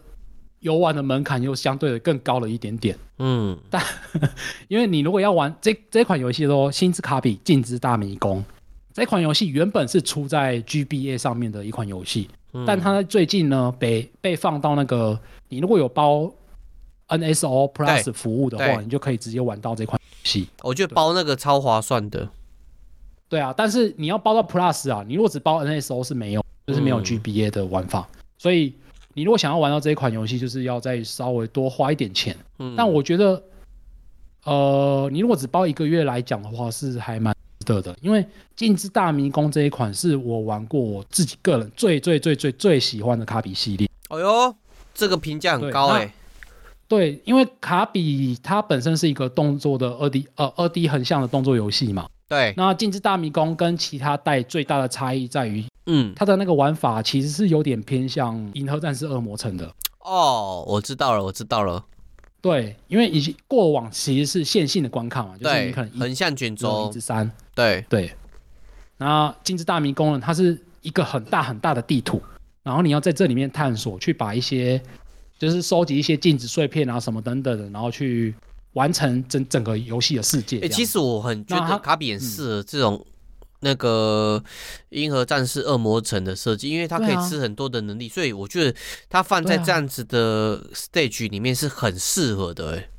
[0.59, 2.97] 游玩的门槛又相对的更高了一点点。
[3.19, 3.81] 嗯，但
[4.67, 8.39] 因为你如果要玩这这款游戏的话，《星之卡比：镜之大迷宫》
[8.97, 15.19] 这款游戏原本是出在 GBA 上面的一款游戏，嗯、但它最近呢被被放到那个
[15.49, 16.33] 你如果有包
[17.07, 20.49] NSO Plus 服务的话，你就可以直接玩到这款游戏。
[20.63, 22.27] 我觉得包那个超划算的。
[23.29, 26.43] 对啊，但是你要包到 Plus 啊，你如果只包 NSO 是没有。
[26.65, 28.73] 就是没有 GBA 的玩法，嗯、所以
[29.13, 32.35] 你如果想要玩到这一款游戏，就是要再稍微多花一点钱。
[32.59, 33.41] 嗯，但我觉得，
[34.43, 37.33] 呃，你如果只包一个月来讲的话，是还蛮
[37.67, 37.97] 值得的。
[38.01, 38.23] 因为
[38.55, 43.89] 《镜之大迷宫》这一款是我玩过我自己个人最最最最最喜欢的卡比系列。
[44.09, 44.55] 哎呦，
[44.93, 46.13] 这个评价很高哎、欸。
[46.87, 52.07] 对，因为卡比它本身是一个动作的二 D 呃二 D 横向的动作游戏嘛。
[52.29, 52.53] 对。
[52.55, 55.65] 那《镜之大迷宫》跟其他代最大的差异在于。
[55.89, 61.83] 嗯，它的那个玩法其实是有点偏向《银河战士恶魔城》的哦，我知道了，我知道了。
[62.47, 68.11] 对，因为以前过往其实是线性的观看嘛，就是你可能横向卷轴之三，对对。
[68.97, 72.21] 然后《镜之大迷宫》呢，它是一个很大很大的地图，
[72.63, 74.81] 然后你要在这里面探索，去把一些
[75.37, 78.33] 就是收集一些镜子碎片啊什么等等的，然后去
[78.73, 80.57] 完成整整个游戏的世界。
[80.57, 83.05] 哎、欸，其实我很觉得卡比很适合这种
[83.59, 84.43] 那个
[84.89, 88.77] 银河战士恶魔城的设计，因为它可以吃很多的能力，啊、所以我觉得
[89.09, 92.77] 它放在这样子的 stage 里面是很适合的、欸。
[92.77, 92.89] 哎。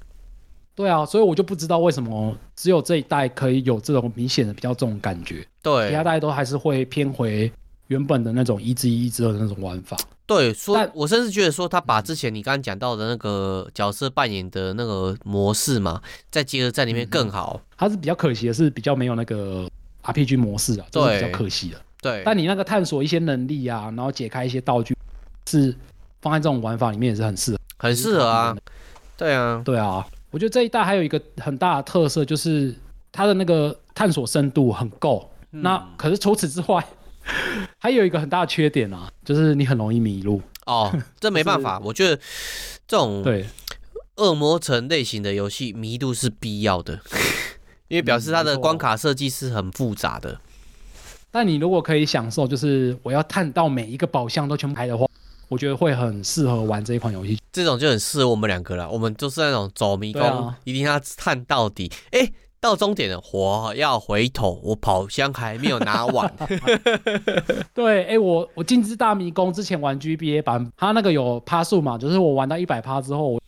[0.75, 7.51] 对啊，所以我就不知道为什么只有这一代可以有这种明显的比较这种感觉，对，其他代都还是会偏回
[7.89, 9.97] 原本的那种一之一一之二的那种玩法。
[10.25, 16.01] 对，说，我甚至觉得说他把之前你刚刚讲到的那个角色扮演的那个模式嘛，
[16.31, 17.61] 再结合在里面更好。
[17.77, 19.69] 它是比较可惜的是比较没有那个
[20.03, 21.81] RPG 模式啊，这是比较可惜的。
[22.01, 24.97] 对，但你那个探索一些能力啊，然后解开一些道具，
[25.49, 25.75] 是
[26.23, 28.57] 放在这种玩法里面也是很适合，很适合啊。
[29.17, 30.07] 对啊，对啊。
[30.31, 32.75] 我觉得这一代还有一个很大的特色，就是
[33.11, 35.29] 它的那个探索深度很够。
[35.53, 36.87] 嗯、那可是除此之外，
[37.81, 40.41] 还有一个很大的缺点啊，就是你很容易迷路。
[40.67, 42.17] 哦，这 没办法，就是、我觉得
[42.87, 43.47] 这种对
[44.17, 47.01] 恶魔城类型的游戏迷路是必要的，
[47.89, 50.39] 因为表示它的关卡设计是很复杂的。
[51.31, 55.07] 但你如果可以享受，就是我要探到每一个宝箱都全部开的话。
[55.49, 58.91] 我觉得会很适合玩这一款游戏，这种就很适合我们两个了。
[58.91, 61.91] 我们就是那种走迷宫，啊、一定要探到底。
[62.11, 62.31] 哎，
[62.61, 66.31] 到终点了，我要回头，我宝箱还没有拿完。
[67.73, 73.41] 对，哎，我我进之大迷宫之前玩 GBA 版，它那个有趴数嘛，就是我玩到一百趴之后，我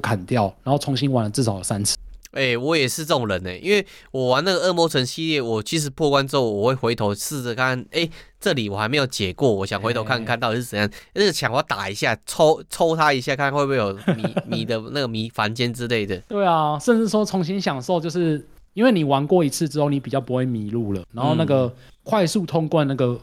[0.00, 1.96] 砍掉，然后重新玩了至少有三次。
[2.32, 10.88] 哎、欸，我也是这种人呢、欸，因为我玩那个恶魔城系列，我其实破关之后，我会回头试着看，哎、欸，这里我还没有解过，我想回头看看到底是怎样。
[11.14, 16.18] 那个墙我打一下，抽抽他一下，看会不会有迷 迷的那个迷房间之类的。
[16.28, 21.74] 对啊，甚至说重新享受，就是因为你玩过一次之后，你比较不会迷路了，然后那个
[22.04, 23.18] 快速通关那个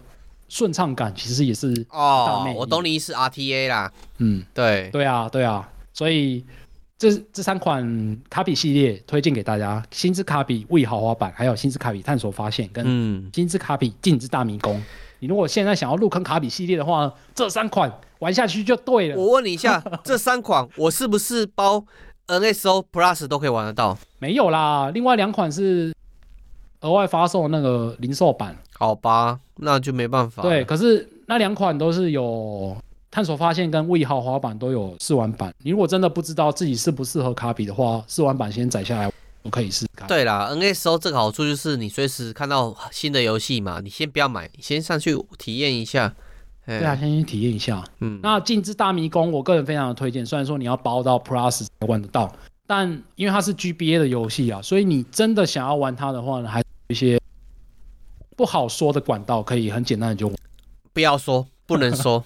[0.50, 6.44] 顺畅感，其实也是哦，我懂你意思，RTA 啦，嗯，对，对啊，对啊，所以。
[6.98, 14.78] 这这三款卡比系列推荐给大家：星之卡比 Wii 豪华版，还有星之卡比探索发现，跟星之卡比镜之大迷宫。
[14.78, 14.86] 嗯、
[15.20, 19.18] 你如果现在想要入坑卡比系列的话，这三款玩下去就对了。
[19.18, 21.84] 我问你一下， 这三款我是不是包
[22.28, 23.98] NSO Plus 都可以玩得到？
[24.20, 25.94] 没有啦，另外两款是
[26.80, 28.56] 额外发售那个零售版。
[28.78, 30.42] 好吧，那就没办法。
[30.42, 32.78] 对，可是那两款都是有。
[33.16, 35.56] 探索发现跟 Wii 豪华版都有试玩版。
[35.60, 39.10] 你如果真的不知道自己适不适合卡比的话，试玩版先载下来，
[39.42, 40.06] 我可以试试看。
[40.06, 46.14] 对啦，NSO 这个好处就是你随时看到新的游戏嘛，你先不要买，你先上去体验一下。
[46.66, 47.82] 对啊，先去体验一下。
[48.02, 50.26] 嗯，那禁之大迷宫，我个人非常的推荐。
[50.26, 52.30] 虽然说你要包到 Plus 才玩得到，
[52.68, 57.18] 但因为它是 GBA 的游戏啊，所以你真的想要玩它的话呢，还有一些
[58.36, 60.30] 不好说的管道，可以很简单的就
[60.92, 61.48] 不要说。
[61.66, 62.24] 不能说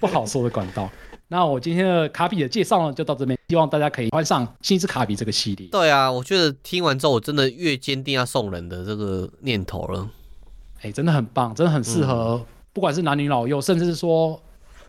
[0.00, 0.90] 不好说的管道。
[1.28, 3.38] 那我今天的卡比的介绍呢，就到这边。
[3.48, 5.66] 希望大家可以欢上新之卡比这个系列。
[5.68, 10.08] 对啊，我觉得听完之后，我真的越坚定要送人的这个念头了。
[10.78, 14.40] 哎、欸，真的很棒，真的很适合，不管是男女老幼，甚至是说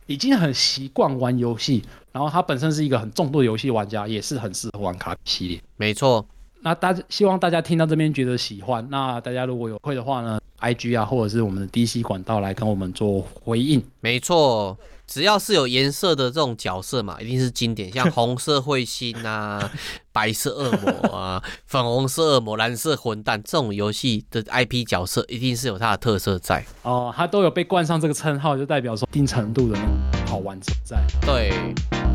[0.05, 5.61] 已经很习惯玩游戏，然后他本身是一个很重度的游戏玩家，也是很适合玩卡比系列。
[5.75, 6.25] 没错。
[6.63, 13.83] 那大家希望大家听到这边觉得喜欢，那大家如果有会的话呢，IG 啊，或者是我们的 DC 管道来跟我们做回应。
[13.99, 19.69] 没错，只要是有颜色的这种角色嘛，一定是经典，像红色彗星啊、
[20.13, 26.63] 白色恶魔啊、粉红色恶魔、蓝色混蛋这种游戏的 IP 角色，一定是有它的特色在。
[26.83, 31.03] 哦，它都有被冠上这个称号，就代表说一定程度的那种好玩存在。
[31.25, 31.51] 对。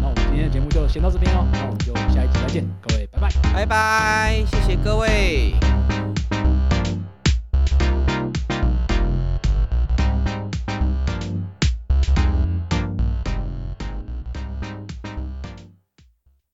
[0.01, 5.55] 那我们今天的节目就先到这边哦，那我们就下一集再见，各位，拜拜，拜拜，谢谢各位。